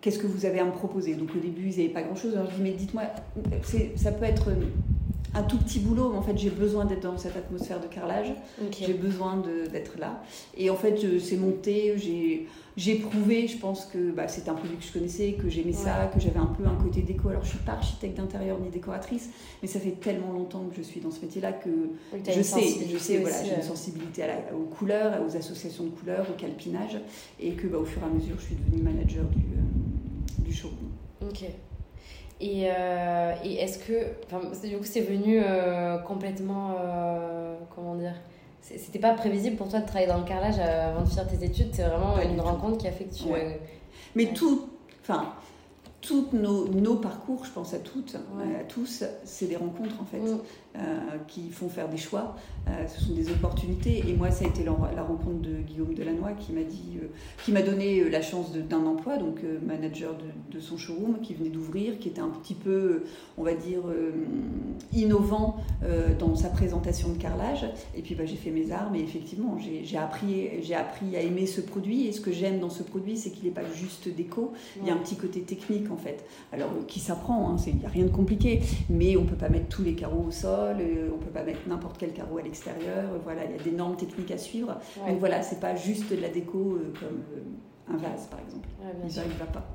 qu'est-ce 0.00 0.18
que 0.18 0.26
vous 0.26 0.46
avez 0.46 0.60
à 0.60 0.64
me 0.64 0.72
proposer? 0.72 1.14
Donc, 1.14 1.30
au 1.34 1.38
début, 1.38 1.68
ils 1.68 1.76
n'avaient 1.76 1.88
pas 1.92 2.02
grand-chose. 2.02 2.34
Alors, 2.34 2.50
je 2.50 2.56
dis 2.56 2.62
mais 2.62 2.72
dites-moi, 2.72 3.04
ça 3.96 4.12
peut 4.12 4.24
être 4.24 4.50
un 5.36 5.42
tout 5.42 5.58
petit 5.58 5.80
boulot, 5.80 6.10
mais 6.10 6.18
en 6.18 6.22
fait 6.22 6.36
j'ai 6.36 6.50
besoin 6.50 6.84
d'être 6.84 7.02
dans 7.02 7.18
cette 7.18 7.36
atmosphère 7.36 7.80
de 7.80 7.86
carrelage. 7.86 8.32
J'ai 8.78 8.94
besoin 8.94 9.42
d'être 9.72 9.98
là. 9.98 10.22
Et 10.56 10.70
en 10.70 10.76
fait, 10.76 10.98
c'est 11.20 11.36
monté, 11.36 11.94
j'ai 12.76 12.94
prouvé, 12.96 13.46
je 13.46 13.58
pense 13.58 13.86
que 13.86 14.10
bah, 14.10 14.28
c'était 14.28 14.50
un 14.50 14.54
produit 14.54 14.76
que 14.76 14.84
je 14.84 14.92
connaissais, 14.92 15.32
que 15.32 15.48
j'aimais 15.48 15.72
ça, 15.72 16.10
que 16.12 16.20
j'avais 16.20 16.38
un 16.38 16.46
peu 16.46 16.66
un 16.66 16.74
côté 16.74 17.02
déco. 17.02 17.28
Alors 17.28 17.44
je 17.44 17.50
suis 17.50 17.58
pas 17.58 17.72
architecte 17.72 18.16
d'intérieur 18.16 18.58
ni 18.58 18.70
décoratrice, 18.70 19.30
mais 19.62 19.68
ça 19.68 19.78
fait 19.78 19.92
tellement 20.00 20.32
longtemps 20.32 20.64
que 20.70 20.76
je 20.76 20.82
suis 20.82 21.00
dans 21.00 21.10
ce 21.10 21.20
métier-là 21.20 21.52
que 21.52 21.70
je 22.26 22.42
sais, 22.42 22.86
je 22.90 22.98
sais, 22.98 23.18
voilà, 23.18 23.44
j'ai 23.44 23.56
une 23.56 23.62
sensibilité 23.62 24.22
à 24.22 24.54
aux 24.54 24.64
couleurs, 24.64 25.22
aux 25.26 25.36
associations 25.36 25.84
de 25.84 25.90
couleurs, 25.90 26.26
au 26.30 26.40
calpinage, 26.40 26.98
et 27.40 27.52
que 27.52 27.66
bah, 27.66 27.78
au 27.78 27.84
fur 27.84 28.00
et 28.02 28.06
à 28.06 28.08
mesure, 28.08 28.36
je 28.38 28.46
suis 28.46 28.56
devenue 28.56 28.82
manager 28.82 29.24
du, 29.24 29.38
euh, 29.38 30.42
du 30.42 30.52
showroom. 30.52 30.90
Ok. 31.22 31.44
Et, 32.40 32.66
euh, 32.68 33.34
et 33.44 33.54
est-ce 33.54 33.78
que, 33.78 34.66
du 34.66 34.76
coup, 34.76 34.84
c'est 34.84 35.00
venu 35.00 35.40
euh, 35.42 35.98
complètement, 35.98 36.76
euh, 36.78 37.56
comment 37.74 37.94
dire, 37.94 38.14
c'était 38.60 38.98
pas 38.98 39.14
prévisible 39.14 39.56
pour 39.56 39.68
toi 39.68 39.80
de 39.80 39.86
travailler 39.86 40.08
dans 40.08 40.18
le 40.18 40.24
carrelage 40.24 40.58
avant 40.58 41.02
de 41.02 41.08
faire 41.08 41.26
tes 41.26 41.44
études, 41.44 41.68
c'est 41.72 41.84
vraiment 41.84 42.18
une 42.18 42.40
rencontre 42.40 42.78
qui 42.78 42.88
a 42.88 42.92
fait 42.92 43.04
que 43.04 43.14
tu. 43.14 43.24
Mais 44.14 44.26
tout, 44.34 44.68
enfin, 45.02 45.32
tous 46.06 46.28
nos, 46.32 46.68
nos, 46.68 46.96
parcours, 46.96 47.44
je 47.44 47.50
pense 47.50 47.74
à 47.74 47.78
toutes, 47.78 48.16
à 48.16 48.64
tous, 48.64 49.04
c'est 49.24 49.46
des 49.46 49.56
rencontres 49.56 50.00
en 50.00 50.04
fait. 50.04 50.18
Mm. 50.18 50.38
Euh, 50.76 51.16
qui 51.26 51.48
font 51.50 51.70
faire 51.70 51.88
des 51.88 51.96
choix. 51.96 52.36
Euh, 52.68 52.86
ce 52.86 53.00
sont 53.00 53.14
des 53.14 53.30
opportunités. 53.30 54.04
Et 54.08 54.12
moi, 54.12 54.30
ça 54.30 54.44
a 54.44 54.48
été 54.48 54.62
la, 54.62 54.72
rencontre 54.72 55.40
de 55.40 55.56
Guillaume 55.62 55.94
Delannoy 55.94 56.34
qui 56.38 56.52
m'a 56.52 56.64
dit, 56.64 56.98
euh, 57.02 57.06
qui 57.42 57.52
m'a 57.52 57.62
donné 57.62 58.10
la 58.10 58.20
chance 58.20 58.52
d'un 58.52 58.84
emploi, 58.84 59.16
donc 59.16 59.38
manager 59.66 60.14
de, 60.50 60.60
son 60.60 60.76
showroom, 60.76 61.20
qui 61.22 61.32
venait 61.32 61.48
d'ouvrir, 61.48 61.98
qui 61.98 62.08
était 62.08 62.20
un 62.20 62.28
petit 62.28 62.54
peu, 62.54 63.04
on 63.38 63.42
va 63.42 63.54
dire, 63.54 63.82
innovant 64.92 65.58
dans 66.18 66.34
sa 66.34 66.48
présentation 66.48 67.10
de 67.10 67.18
carrelage. 67.18 67.66
Et 67.94 68.02
puis, 68.02 68.14
bah, 68.14 68.26
j'ai 68.26 68.36
fait 68.36 68.50
mes 68.50 68.72
armes 68.72 68.96
et 68.96 69.00
effectivement, 69.00 69.58
j'ai 69.58 69.98
appris, 69.98 70.62
j'ai 70.62 70.74
appris 70.74 71.16
à 71.16 71.20
aimer 71.20 71.46
ce 71.46 71.60
produit. 71.60 72.06
Et 72.06 72.12
ce 72.12 72.20
que 72.20 72.32
j'aime 72.32 72.58
dans 72.58 72.70
ce 72.70 72.82
produit, 72.82 73.16
c'est 73.16 73.30
qu'il 73.30 73.44
n'est 73.44 73.54
pas 73.54 73.70
juste 73.74 74.08
déco. 74.08 74.52
Il 74.80 74.88
y 74.88 74.90
a 74.90 74.94
un 74.94 74.98
petit 74.98 75.16
côté 75.16 75.40
technique 75.40 75.90
en 75.90 75.95
fait. 75.96 76.24
Alors, 76.52 76.70
qui 76.86 77.00
s'apprend, 77.00 77.50
hein, 77.50 77.56
il 77.66 77.76
n'y 77.76 77.86
a 77.86 77.88
rien 77.88 78.04
de 78.04 78.10
compliqué, 78.10 78.60
mais 78.88 79.16
on 79.16 79.24
peut 79.24 79.36
pas 79.36 79.48
mettre 79.48 79.68
tous 79.68 79.82
les 79.82 79.94
carreaux 79.94 80.26
au 80.28 80.30
sol 80.30 80.76
on 80.76 80.80
euh, 80.80 81.10
on 81.14 81.18
peut 81.18 81.30
pas 81.30 81.42
mettre 81.42 81.60
n'importe 81.66 81.96
quel 81.98 82.12
carreau 82.12 82.38
à 82.38 82.42
l'extérieur. 82.42 83.04
Voilà, 83.24 83.44
il 83.44 83.56
y 83.56 83.60
a 83.60 83.62
des 83.62 83.72
normes 83.72 83.96
techniques 83.96 84.30
à 84.30 84.38
suivre. 84.38 84.78
Donc 85.06 85.18
voilà, 85.18 85.42
c'est 85.42 85.60
pas 85.60 85.74
juste 85.74 86.10
de 86.10 86.20
la 86.20 86.28
déco 86.28 86.58
euh, 86.58 86.92
comme 86.98 87.22
euh, 87.34 87.94
un 87.94 87.96
vase 87.96 88.26
par 88.26 88.40
exemple. 88.40 88.68
ça, 89.08 89.22
il 89.24 89.36
va 89.36 89.46
pas. 89.46 89.66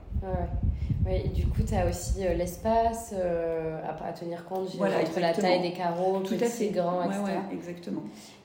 Ouais, 1.06 1.24
et 1.26 1.30
du 1.30 1.48
coup, 1.48 1.64
tu 1.68 1.74
as 1.74 1.90
aussi 1.90 2.20
l'espace 2.38 3.14
à, 3.14 4.14
tenir 4.14 4.46
compte 4.46 4.70
voilà, 4.76 5.00
entre 5.00 5.20
la 5.20 5.34
taille 5.34 5.62
des 5.62 5.74
carreaux, 5.74 6.20
tout 6.20 6.36
petit, 6.36 6.46
fait 6.46 6.70
grand, 6.70 7.04
etc. 7.04 7.40
exactement. 7.52 8.04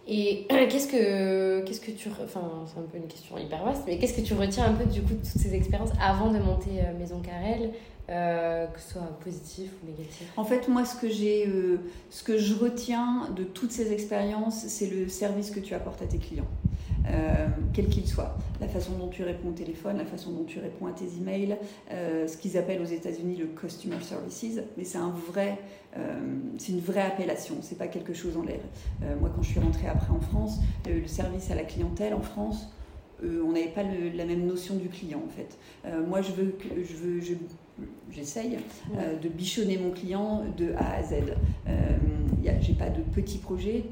Et 0.08 0.46
qu'est-ce 0.48 0.88
que, 0.88 1.60
qu'est-ce 1.62 1.80
que 1.80 1.90
tu. 1.90 2.08
Enfin, 2.08 2.64
c'est 2.66 2.78
un 2.78 2.84
peu 2.90 2.96
une 2.96 3.08
question 3.08 3.36
hyper 3.36 3.62
vaste, 3.62 3.82
mais 3.86 3.98
qu'est-ce 3.98 4.14
que 4.14 4.26
tu 4.26 4.34
retiens 4.34 4.64
un 4.64 4.72
peu 4.72 4.86
du 4.86 5.02
coup 5.02 5.14
de 5.14 5.18
toutes 5.18 5.40
ces 5.42 5.54
expériences 5.54 5.92
avant 6.00 6.30
de 6.30 6.38
monter 6.38 6.82
Maison 6.98 7.20
Carrel 7.20 7.72
euh, 8.08 8.66
que 8.66 8.80
ce 8.80 8.92
soit 8.92 9.18
positif 9.24 9.70
ou 9.82 9.90
négatif? 9.90 10.32
En 10.36 10.44
fait, 10.44 10.68
moi, 10.68 10.84
ce 10.84 10.94
que, 10.94 11.08
j'ai, 11.08 11.48
euh, 11.48 11.80
ce 12.10 12.22
que 12.22 12.38
je 12.38 12.54
retiens 12.54 13.28
de 13.34 13.42
toutes 13.42 13.72
ces 13.72 13.92
expériences, 13.92 14.64
c'est 14.68 14.88
le 14.88 15.08
service 15.08 15.50
que 15.50 15.58
tu 15.58 15.74
apportes 15.74 16.00
à 16.02 16.06
tes 16.06 16.18
clients. 16.18 16.46
Euh, 17.08 17.46
quel 17.72 17.88
qu'il 17.88 18.06
soit. 18.06 18.36
La 18.60 18.68
façon 18.68 18.92
dont 18.92 19.08
tu 19.08 19.22
réponds 19.22 19.50
au 19.50 19.52
téléphone, 19.52 19.98
la 19.98 20.04
façon 20.04 20.32
dont 20.32 20.44
tu 20.44 20.58
réponds 20.58 20.86
à 20.86 20.92
tes 20.92 21.04
emails, 21.18 21.56
euh, 21.92 22.26
ce 22.26 22.36
qu'ils 22.36 22.56
appellent 22.56 22.80
aux 22.80 22.86
États-Unis 22.86 23.36
le 23.36 23.46
customer 23.46 24.00
services, 24.02 24.60
mais 24.76 24.84
c'est 24.84 24.98
un 24.98 25.10
vrai, 25.30 25.58
c'est 26.58 26.72
une 26.72 26.80
vraie 26.80 27.02
appellation, 27.02 27.56
c'est 27.62 27.78
pas 27.78 27.86
quelque 27.86 28.12
chose 28.12 28.36
en 28.36 28.42
l'air. 28.42 28.60
moi, 29.18 29.30
quand 29.34 29.42
je 29.42 29.48
suis 29.48 29.60
rentrée 29.60 29.88
après 29.88 30.10
en 30.10 30.20
France, 30.20 30.58
le 30.86 31.06
service 31.06 31.50
à 31.50 31.54
la 31.54 31.62
clientèle 31.62 32.12
en 32.12 32.20
France, 32.20 32.68
on 33.22 33.52
n'avait 33.52 33.68
pas 33.68 33.82
la 33.82 34.24
même 34.26 34.44
notion 34.44 34.74
du 34.76 34.88
client 34.88 35.22
en 35.24 35.30
fait. 35.30 35.58
moi, 36.06 36.20
je 36.20 36.32
veux 36.32 36.50
que 36.50 36.68
je 36.82 36.94
veux, 36.94 37.20
je, 37.20 37.32
j'essaye 38.10 38.58
euh, 38.96 39.18
de 39.18 39.28
bichonner 39.28 39.78
mon 39.78 39.90
client 39.90 40.44
de 40.56 40.72
A 40.76 40.96
à 40.96 41.02
Z. 41.02 41.14
Euh, 41.68 41.96
J'ai 42.60 42.74
pas 42.74 42.88
de 42.88 43.02
petits 43.02 43.38
projets. 43.38 43.84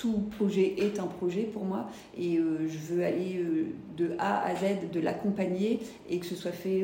Tout 0.00 0.22
projet 0.38 0.74
est 0.78 0.98
un 0.98 1.06
projet 1.18 1.42
pour 1.42 1.64
moi 1.64 1.82
et 2.16 2.38
euh, 2.38 2.66
je 2.66 2.78
veux 2.88 3.04
aller 3.04 3.36
euh, 3.36 3.66
de 3.96 4.06
A 4.18 4.32
à 4.46 4.54
Z, 4.54 4.90
de 4.90 5.00
l'accompagner 5.00 5.80
et 6.08 6.18
que 6.18 6.26
ce 6.26 6.34
soit 6.34 6.52
fait 6.52 6.82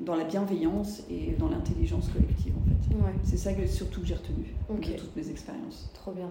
dans 0.00 0.14
la 0.14 0.24
bienveillance 0.24 1.02
et 1.10 1.34
dans 1.40 1.48
l'intelligence 1.48 2.08
collective 2.08 2.52
en 2.56 2.64
fait. 2.68 3.18
C'est 3.24 3.36
ça 3.36 3.52
que 3.52 3.66
surtout 3.66 4.00
que 4.02 4.06
j'ai 4.06 4.14
retenu 4.14 4.54
de 4.70 4.92
toutes 4.96 5.16
mes 5.16 5.28
expériences. 5.28 5.90
Trop 5.94 6.12
bien. 6.12 6.30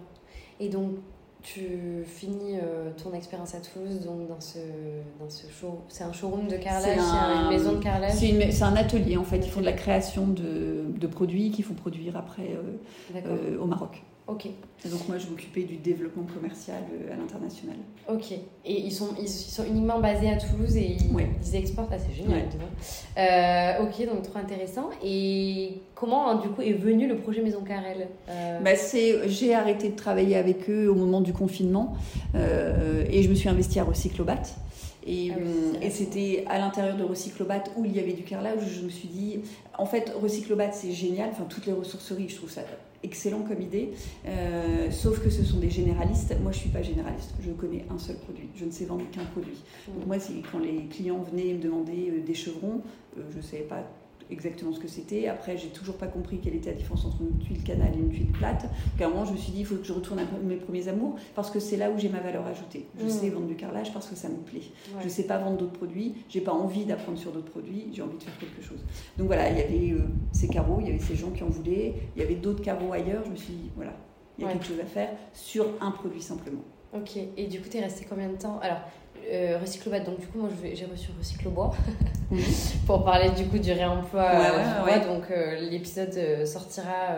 Et 0.62 0.70
donc 0.70 0.92
tu 1.42 1.62
finis 2.06 2.56
euh, 2.56 2.90
ton 3.02 3.14
expérience 3.14 3.54
à 3.56 3.60
Toulouse 3.60 4.00
donc 4.06 4.28
dans 4.28 4.40
ce, 4.40 4.60
dans 5.20 5.30
ce 5.30 5.48
show. 5.52 5.80
C'est 5.88 6.04
un 6.04 6.14
showroom 6.14 6.48
de 6.48 6.58
carrelage, 6.58 7.00
c'est 7.00 7.42
une 7.44 7.50
maison 7.50 7.74
de 7.74 7.84
carrelage? 7.84 8.14
C'est 8.14 8.64
un 8.64 8.76
atelier 8.76 9.18
en 9.18 9.24
fait. 9.24 9.38
Ils 9.38 9.50
font 9.50 9.62
de 9.62 9.66
la 9.66 9.74
création 9.74 10.28
de, 10.28 10.86
de 10.98 11.08
produits 11.08 11.52
qu'ils 11.52 11.66
font 11.66 11.76
produire 11.76 12.18
après 12.18 12.56
euh, 12.56 13.22
euh, 13.26 13.60
au 13.60 13.66
Maroc. 13.66 14.02
Ok. 14.28 14.46
Et 14.46 14.90
donc 14.90 15.08
moi, 15.08 15.18
je 15.18 15.28
m'occupais 15.28 15.64
du 15.64 15.78
développement 15.78 16.26
commercial 16.34 16.84
euh, 16.94 17.14
à 17.14 17.16
l'international. 17.16 17.78
Ok. 18.10 18.34
Et 18.66 18.82
ils 18.82 18.92
sont, 18.92 19.10
ils 19.20 19.30
sont 19.30 19.64
uniquement 19.64 20.00
basés 20.00 20.30
à 20.30 20.36
Toulouse 20.36 20.76
et 20.76 20.98
ils, 21.00 21.56
exportent. 21.56 21.92
Ah, 21.94 21.98
c'est 21.98 22.14
génial. 22.14 22.44
Euh, 23.18 23.84
ok, 23.86 24.06
donc 24.06 24.24
trop 24.24 24.40
intéressant. 24.40 24.90
Et 25.02 25.82
comment, 25.96 26.30
hein, 26.30 26.36
du 26.36 26.50
coup, 26.50 26.62
est 26.62 26.74
venu 26.74 27.08
le 27.08 27.16
projet 27.16 27.42
Maison 27.42 27.62
Carrel 27.62 28.10
euh... 28.30 28.60
bah, 28.60 28.72
J'ai 29.28 29.56
arrêté 29.56 29.90
de 29.90 29.96
travailler 29.96 30.36
avec 30.36 30.70
eux 30.70 30.90
au 30.90 30.96
moment 30.96 31.22
du 31.22 31.32
confinement 31.32 31.96
euh, 32.36 33.06
et 33.10 33.24
je 33.24 33.30
me 33.30 33.36
suis 33.36 33.48
investie 33.48 33.80
à 33.80 33.86
Recyclobat. 33.86 34.44
Et, 35.10 35.32
ah 35.32 35.86
et 35.86 35.90
c'était 35.90 36.44
à 36.50 36.60
l'intérieur 36.60 36.98
de 36.98 37.04
Recyclobat 37.06 37.64
où 37.78 37.86
il 37.86 37.96
y 37.96 38.00
avait 38.00 38.12
du 38.12 38.24
carrelage 38.24 38.60
où 38.62 38.70
je 38.70 38.82
me 38.82 38.90
suis 38.90 39.08
dit, 39.08 39.40
en 39.78 39.86
fait, 39.86 40.12
Recyclobat, 40.22 40.74
c'est 40.74 40.92
génial. 40.92 41.30
Enfin, 41.32 41.46
toutes 41.48 41.66
les 41.66 41.72
ressourceries, 41.72 42.28
je 42.28 42.36
trouve 42.36 42.52
ça 42.52 42.62
excellent 43.08 43.42
comme 43.42 43.62
idée, 43.62 43.92
euh, 44.28 44.92
sauf 44.92 45.24
que 45.24 45.30
ce 45.30 45.44
sont 45.44 45.60
des 45.60 45.70
généralistes. 45.70 46.36
Moi, 46.42 46.52
je 46.52 46.60
suis 46.60 46.70
pas 46.70 46.82
généraliste. 46.82 47.34
Je 47.42 47.52
connais 47.52 47.86
un 47.90 47.98
seul 47.98 48.18
produit. 48.18 48.50
Je 48.56 48.66
ne 48.66 48.72
sais 48.72 48.86
vendre 48.86 49.06
qu'un 49.12 49.26
produit. 49.26 49.64
Donc 49.88 50.06
moi, 50.06 50.18
quand 50.52 50.60
les 50.60 50.86
clients 50.88 51.24
venaient 51.24 51.54
me 51.54 51.62
demander 51.62 52.12
euh, 52.12 52.22
des 52.22 52.34
chevrons, 52.34 52.82
euh, 53.18 53.22
je 53.32 53.38
ne 53.38 53.42
savais 53.42 53.64
pas 53.64 53.84
exactement 54.30 54.74
ce 54.74 54.80
que 54.80 54.88
c'était. 54.88 55.28
Après, 55.28 55.58
j'ai 55.58 55.70
toujours 55.70 55.98
pas 55.98 56.08
compris 56.08 56.40
quelle 56.40 56.56
était 56.56 56.72
la 56.72 56.76
différence 56.76 57.06
entre 57.06 57.22
une 57.22 57.38
tuile 57.40 57.64
canal 57.64 57.94
et 57.94 57.98
une 57.98 58.10
tuile 58.10 58.32
plate. 58.32 58.64
Donc, 58.64 59.02
à 59.02 59.06
un 59.06 59.10
moment, 59.10 59.26
je 59.26 59.34
me 59.34 59.38
suis 59.38 59.52
dit, 59.52 59.60
il 59.60 59.66
faut 59.66 59.76
que 59.76 59.84
je 59.84 59.94
retourne 59.94 60.20
à 60.20 60.24
mes 60.44 60.56
premiers 60.56 60.88
amours 60.88 61.16
parce 61.36 61.50
que 61.50 61.60
c'est 61.60 61.78
là 61.78 61.92
où 61.92 61.98
j'ai 61.98 62.10
ma 62.10 62.20
valeur 62.20 62.46
ajoutée. 62.46 62.88
Je 63.00 63.06
mmh. 63.06 63.10
sais 63.10 63.30
vendre 63.30 63.48
du 63.48 63.56
carrelage 63.56 63.94
parce 63.94 64.08
que 64.08 64.16
ça 64.16 64.30
me 64.30 64.38
plaît. 64.38 64.62
Je 65.00 65.04
Je 65.04 65.10
sais 65.10 65.24
pas 65.24 65.38
vendre 65.38 65.58
d'autres 65.58 65.74
produits. 65.74 66.16
J'ai 66.30 66.42
pas 66.42 66.54
envie 66.54 66.86
d'apprendre 66.86 67.18
sur 67.18 67.32
d'autres 67.32 67.52
produits. 67.52 67.88
J'ai 67.94 68.02
envie 68.02 68.18
de 68.18 68.24
faire 68.24 68.38
quelque 68.38 68.62
chose. 68.62 68.80
Donc 69.18 69.28
voilà, 69.28 69.50
il 69.50 69.58
y 69.58 69.62
avait 69.62 69.92
euh, 69.94 70.08
ces 70.32 70.48
carreaux, 70.48 70.78
il 70.80 70.88
y 70.88 70.90
avait 70.90 71.00
ces 71.00 71.16
gens 71.16 71.32
qui 71.32 71.44
en 71.44 71.50
voulaient. 71.50 71.94
Il 72.16 72.22
y 72.22 72.26
avait 72.26 72.36
d'autres 72.36 72.62
carreaux 72.62 72.94
ailleurs. 72.94 73.24
Je 73.26 73.32
me 73.32 73.36
suis 73.36 73.54
dit, 73.54 73.70
voilà, 73.76 73.94
il 74.38 74.46
y 74.46 74.48
a 74.48 74.52
quelque 74.52 74.66
chose 74.66 74.80
à 74.80 74.86
faire 74.86 75.10
sur 75.34 75.66
un 75.82 75.92
produit 75.92 76.22
simplement. 76.22 76.62
Ok. 76.94 77.18
Et 77.38 77.48
du 77.48 77.60
coup, 77.60 77.70
tu 77.70 77.78
es 77.78 77.82
resté 77.82 78.06
combien 78.10 78.30
de 78.30 78.38
temps? 78.38 78.60
Alors, 78.62 78.80
euh, 79.30 79.58
Recyclobat, 79.60 80.00
donc 80.02 80.20
du 80.20 80.28
coup, 80.28 80.40
moi 80.40 80.50
j'ai 80.62 80.86
reçu 80.86 81.10
Recyclobois 81.18 81.74
mhm. 82.32 82.40
pour 82.86 83.04
parler 83.04 83.30
du 83.32 83.46
coup 83.46 83.58
du 83.58 83.72
réemploi. 83.72 84.24
Euh, 84.24 85.08
donc 85.08 85.30
euh, 85.32 85.60
l'épisode 85.70 86.46
sortira 86.46 87.16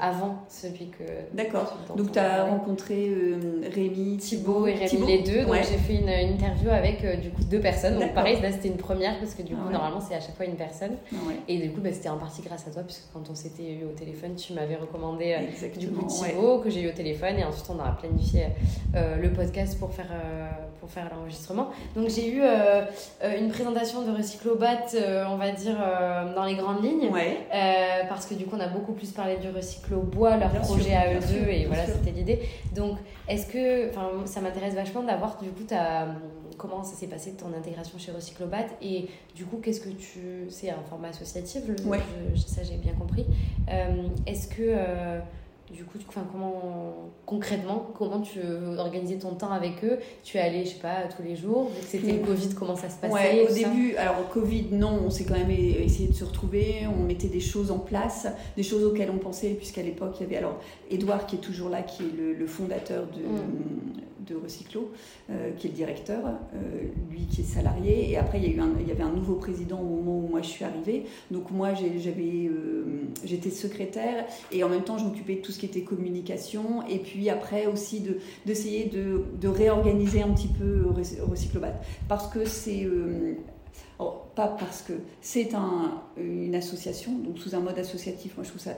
avant 0.00 0.36
celui 0.48 0.88
que. 0.88 1.04
D'accord. 1.32 1.76
Donc 1.96 2.12
tu 2.12 2.18
as 2.18 2.44
rencontré 2.44 3.10
Rémi, 3.74 4.16
Thibaut 4.16 4.66
et 4.66 4.74
Rémi 4.74 5.06
les 5.06 5.22
deux. 5.22 5.44
Donc 5.44 5.56
j'ai 5.56 5.78
fait 5.78 5.94
une, 5.94 6.08
interview 6.08 6.70
avec 6.70 7.20
du 7.20 7.30
coup 7.30 7.42
deux 7.44 7.60
personnes. 7.60 7.98
Donc 7.98 8.14
pareil, 8.14 8.40
là 8.40 8.52
c'était 8.52 8.68
une 8.68 8.76
première 8.76 9.18
parce 9.18 9.34
que 9.34 9.42
du 9.42 9.54
coup 9.54 9.70
normalement 9.70 10.00
c'est 10.00 10.14
à 10.14 10.20
chaque 10.20 10.36
fois 10.36 10.46
une 10.46 10.56
personne. 10.56 10.96
Et 11.48 11.58
du 11.58 11.70
coup 11.70 11.80
bah, 11.80 11.90
c'était 11.92 12.08
en 12.08 12.18
partie 12.18 12.42
grâce 12.42 12.66
à 12.66 12.70
toi 12.70 12.82
puisque 12.82 13.04
quand 13.12 13.28
on 13.30 13.34
s'était 13.34 13.72
eu 13.72 13.84
au 13.84 13.92
téléphone, 13.92 14.34
tu 14.34 14.52
m'avais 14.52 14.76
recommandé 14.76 15.36
du 15.78 15.88
coup 15.88 16.06
Thibaut 16.06 16.58
que 16.58 16.70
j'ai 16.70 16.82
eu 16.82 16.88
au 16.88 16.92
téléphone 16.92 17.38
et 17.38 17.44
ensuite 17.44 17.66
on 17.70 17.80
a 17.80 17.90
planifié 17.92 18.46
le 18.94 19.28
podcast 19.32 19.78
pour 19.78 19.92
faire 19.92 20.10
pour 20.80 20.90
faire 20.90 21.10
l'enregistrement. 21.14 21.70
Donc 21.94 22.08
j'ai 22.08 22.28
eu 22.30 22.42
une 23.38 23.48
présentation 23.50 24.02
de 24.02 24.16
Recyclobat, 24.16 24.94
on 25.28 25.36
va 25.36 25.52
dire 25.52 25.76
dans 26.34 26.44
les 26.44 26.54
grandes 26.54 26.82
lignes, 26.82 27.10
parce 28.08 28.26
que 28.26 28.34
du 28.34 28.46
coup 28.46 28.56
on 28.56 28.60
a 28.60 28.68
beaucoup 28.68 28.92
plus 28.92 29.10
parlé 29.10 29.36
du 29.36 29.48
recyclo 29.70 30.00
bois, 30.00 30.36
leur 30.36 30.50
projet 30.60 30.94
à 30.94 31.12
eux 31.12 31.20
deux, 31.20 31.48
et 31.48 31.66
voilà 31.66 31.86
c'était 31.86 32.10
l'idée. 32.10 32.40
Donc 32.74 32.98
est-ce 33.28 33.46
que, 33.46 33.90
enfin 33.90 34.10
ça 34.26 34.40
m'intéresse 34.40 34.74
vachement 34.74 35.02
d'avoir 35.02 35.38
du 35.40 35.50
coup 35.50 35.64
ta 35.64 36.06
comment 36.58 36.84
ça 36.84 36.94
s'est 36.94 37.06
passé 37.06 37.32
ton 37.32 37.54
intégration 37.56 37.98
chez 37.98 38.12
Recyclobat 38.12 38.66
et 38.82 39.08
du 39.34 39.46
coup 39.46 39.58
qu'est-ce 39.62 39.80
que 39.80 39.88
tu 39.88 40.46
c'est 40.50 40.68
un 40.70 40.82
format 40.88 41.08
associatif 41.08 41.62
ça 42.36 42.62
j'ai 42.62 42.76
bien 42.76 42.92
compris. 42.92 43.26
Euh, 43.70 44.08
est-ce 44.26 44.48
que 44.48 44.56
euh, 44.60 45.20
du 45.72 45.84
coup, 45.84 45.98
enfin, 46.08 46.26
comment 46.30 47.10
concrètement, 47.26 47.90
comment 47.96 48.20
tu 48.20 48.40
organisais 48.78 49.16
ton 49.16 49.34
temps 49.34 49.52
avec 49.52 49.84
eux? 49.84 49.98
Tu 50.24 50.36
es 50.36 50.40
allé, 50.40 50.64
je 50.64 50.70
sais 50.70 50.80
pas, 50.80 51.04
tous 51.16 51.22
les 51.22 51.36
jours? 51.36 51.70
C'était 51.86 52.12
le 52.12 52.18
Covid, 52.18 52.54
comment 52.54 52.76
ça 52.76 52.88
se 52.88 52.96
passait 52.96 53.12
ouais, 53.12 53.46
Au 53.48 53.54
début, 53.54 53.94
alors 53.96 54.28
Covid, 54.28 54.66
non, 54.72 55.00
on 55.06 55.10
s'est 55.10 55.24
quand 55.24 55.38
même 55.38 55.50
essayé 55.50 56.08
de 56.08 56.14
se 56.14 56.24
retrouver. 56.24 56.86
On 56.98 57.04
mettait 57.04 57.28
des 57.28 57.40
choses 57.40 57.70
en 57.70 57.78
place, 57.78 58.26
des 58.56 58.62
choses 58.62 58.84
auxquelles 58.84 59.10
on 59.10 59.18
pensait, 59.18 59.50
puisqu'à 59.50 59.82
l'époque 59.82 60.16
il 60.18 60.24
y 60.24 60.26
avait 60.26 60.36
alors 60.36 60.60
Edouard 60.90 61.26
qui 61.26 61.36
est 61.36 61.40
toujours 61.40 61.68
là, 61.68 61.82
qui 61.82 62.02
est 62.02 62.38
le, 62.38 62.46
fondateur 62.46 63.06
de, 63.06 63.22
mm 63.22 64.00
de 64.30 64.36
Recyclo, 64.36 64.90
euh, 65.30 65.50
qui 65.56 65.66
est 65.66 65.70
le 65.70 65.76
directeur, 65.76 66.24
euh, 66.26 66.82
lui 67.10 67.26
qui 67.26 67.42
est 67.42 67.44
salarié. 67.44 68.10
Et 68.10 68.16
après, 68.16 68.38
il 68.38 68.44
y, 68.44 68.52
a 68.52 68.56
eu 68.56 68.60
un, 68.60 68.70
il 68.80 68.88
y 68.88 68.90
avait 68.90 69.02
un 69.02 69.12
nouveau 69.12 69.34
président 69.34 69.80
au 69.80 69.84
moment 69.84 70.18
où 70.18 70.28
moi 70.28 70.42
je 70.42 70.48
suis 70.48 70.64
arrivée. 70.64 71.04
Donc 71.30 71.50
moi, 71.50 71.74
j'avais, 71.74 72.46
euh, 72.46 73.08
j'étais 73.24 73.50
secrétaire 73.50 74.26
et 74.52 74.64
en 74.64 74.68
même 74.68 74.82
temps, 74.82 74.98
je 74.98 75.04
m'occupais 75.04 75.36
de 75.36 75.40
tout 75.40 75.52
ce 75.52 75.59
qui 75.60 75.66
était 75.66 75.82
communication. 75.82 76.86
Et 76.88 76.98
puis 76.98 77.30
après 77.30 77.66
aussi 77.66 78.00
de, 78.00 78.18
d'essayer 78.46 78.86
de, 78.86 79.24
de, 79.40 79.48
réorganiser 79.48 80.22
un 80.22 80.30
petit 80.30 80.48
peu 80.48 80.86
Recyclobat. 80.88 81.74
Parce 82.08 82.26
que 82.28 82.44
c'est... 82.44 82.88
pas 84.34 84.56
parce 84.58 84.82
que 84.82 84.94
c'est 85.20 85.54
un, 85.54 86.02
une 86.16 86.54
association, 86.54 87.12
donc 87.18 87.38
sous 87.38 87.54
un 87.54 87.60
mode 87.60 87.78
associatif, 87.78 88.36
moi 88.36 88.44
je 88.44 88.50
trouve 88.50 88.62
ça 88.62 88.74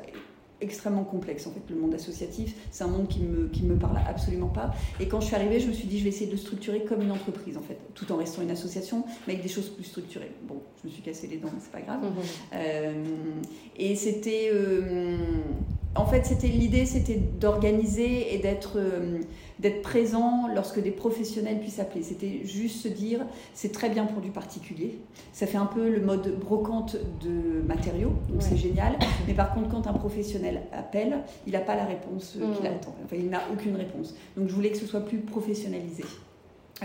extrêmement 0.62 1.04
complexe 1.04 1.46
en 1.46 1.50
fait 1.50 1.60
le 1.68 1.76
monde 1.76 1.92
associatif 1.94 2.54
c'est 2.70 2.84
un 2.84 2.88
monde 2.88 3.08
qui 3.08 3.20
me 3.20 3.48
qui 3.48 3.64
me 3.64 3.76
parle 3.76 3.98
absolument 4.08 4.48
pas 4.48 4.72
et 5.00 5.08
quand 5.08 5.20
je 5.20 5.26
suis 5.26 5.34
arrivée 5.34 5.60
je 5.60 5.66
me 5.66 5.72
suis 5.72 5.88
dit 5.88 5.98
je 5.98 6.04
vais 6.04 6.10
essayer 6.10 6.26
de 6.26 6.32
le 6.32 6.38
structurer 6.38 6.84
comme 6.84 7.02
une 7.02 7.10
entreprise 7.10 7.56
en 7.56 7.62
fait 7.62 7.78
tout 7.94 8.10
en 8.12 8.16
restant 8.16 8.42
une 8.42 8.50
association 8.50 9.04
mais 9.26 9.34
avec 9.34 9.42
des 9.42 9.50
choses 9.50 9.68
plus 9.68 9.84
structurées 9.84 10.30
bon 10.46 10.62
je 10.82 10.88
me 10.88 10.92
suis 10.92 11.02
cassé 11.02 11.26
les 11.26 11.38
dents 11.38 11.50
mais 11.52 11.60
c'est 11.60 11.72
pas 11.72 11.80
grave 11.80 12.00
mmh. 12.00 12.14
euh, 12.54 13.04
et 13.76 13.96
c'était 13.96 14.50
euh, 14.52 15.16
en 15.94 16.06
fait 16.06 16.24
c'était 16.26 16.48
l'idée 16.48 16.86
c'était 16.86 17.16
d'organiser 17.16 18.34
et 18.34 18.38
d'être 18.38 18.72
euh, 18.76 19.20
d'être 19.62 19.80
présent 19.80 20.48
lorsque 20.52 20.82
des 20.82 20.90
professionnels 20.90 21.60
puissent 21.60 21.78
appeler. 21.78 22.02
C'était 22.02 22.44
juste 22.44 22.82
se 22.82 22.88
dire, 22.88 23.24
c'est 23.54 23.72
très 23.72 23.88
bien 23.88 24.06
pour 24.06 24.20
du 24.20 24.30
particulier. 24.30 24.98
Ça 25.32 25.46
fait 25.46 25.56
un 25.56 25.66
peu 25.66 25.88
le 25.88 26.00
mode 26.00 26.38
brocante 26.38 26.96
de 27.22 27.62
matériaux, 27.66 28.12
donc 28.28 28.42
c'est 28.42 28.56
génial. 28.56 28.98
Mais 29.26 29.34
par 29.34 29.54
contre, 29.54 29.68
quand 29.68 29.86
un 29.86 29.92
professionnel 29.92 30.62
appelle, 30.72 31.20
il 31.46 31.52
n'a 31.52 31.60
pas 31.60 31.76
la 31.76 31.84
réponse 31.84 32.36
euh, 32.36 32.52
qu'il 32.54 32.64
mm. 32.64 32.74
attend. 32.74 32.94
Enfin, 33.04 33.16
il 33.16 33.30
n'a 33.30 33.42
aucune 33.52 33.76
réponse. 33.76 34.14
Donc 34.36 34.48
je 34.48 34.54
voulais 34.54 34.70
que 34.70 34.78
ce 34.78 34.86
soit 34.86 35.04
plus 35.04 35.18
professionnalisé 35.18 36.04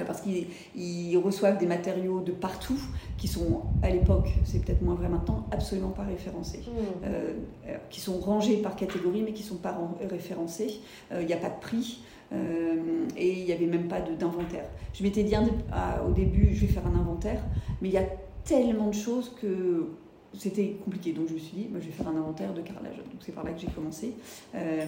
parce 0.05 0.21
qu'ils 0.21 1.17
reçoivent 1.17 1.57
des 1.57 1.65
matériaux 1.65 2.21
de 2.21 2.31
partout 2.31 2.79
qui 3.17 3.27
sont, 3.27 3.61
à 3.81 3.89
l'époque, 3.89 4.29
c'est 4.43 4.63
peut-être 4.63 4.81
moins 4.81 4.95
vrai 4.95 5.09
maintenant, 5.09 5.45
absolument 5.51 5.89
pas 5.89 6.03
référencés. 6.03 6.59
Mm. 6.59 7.05
Euh, 7.05 7.33
qui 7.89 7.99
sont 7.99 8.17
rangés 8.19 8.57
par 8.57 8.75
catégorie, 8.75 9.21
mais 9.23 9.33
qui 9.33 9.43
ne 9.43 9.49
sont 9.49 9.57
pas 9.57 9.77
référencés. 10.09 10.81
Il 11.11 11.25
n'y 11.25 11.33
a 11.33 11.37
pas 11.37 11.49
de 11.49 11.59
prix. 11.59 12.01
Euh, 12.33 13.05
et 13.15 13.39
il 13.39 13.45
n'y 13.45 13.51
avait 13.51 13.65
même 13.65 13.87
pas 13.87 14.01
d'inventaire. 14.01 14.65
Je 14.93 15.03
m'étais 15.03 15.23
dit 15.23 15.35
au 16.07 16.11
début, 16.11 16.53
je 16.53 16.61
vais 16.61 16.73
faire 16.73 16.85
un 16.85 16.99
inventaire, 16.99 17.41
mais 17.81 17.89
il 17.89 17.93
y 17.93 17.97
a 17.97 18.05
tellement 18.43 18.87
de 18.87 18.95
choses 18.95 19.33
que 19.41 19.87
c'était 20.33 20.75
compliqué. 20.83 21.13
Donc 21.13 21.29
je 21.29 21.33
me 21.33 21.39
suis 21.39 21.55
dit, 21.55 21.67
moi, 21.69 21.79
je 21.79 21.85
vais 21.87 21.91
faire 21.91 22.07
un 22.07 22.17
inventaire 22.17 22.53
de 22.53 22.61
carrelage. 22.61 22.97
Donc 22.97 23.21
c'est 23.21 23.31
par 23.31 23.43
là 23.43 23.51
que 23.51 23.59
j'ai 23.59 23.67
commencé. 23.67 24.15
Euh, 24.55 24.85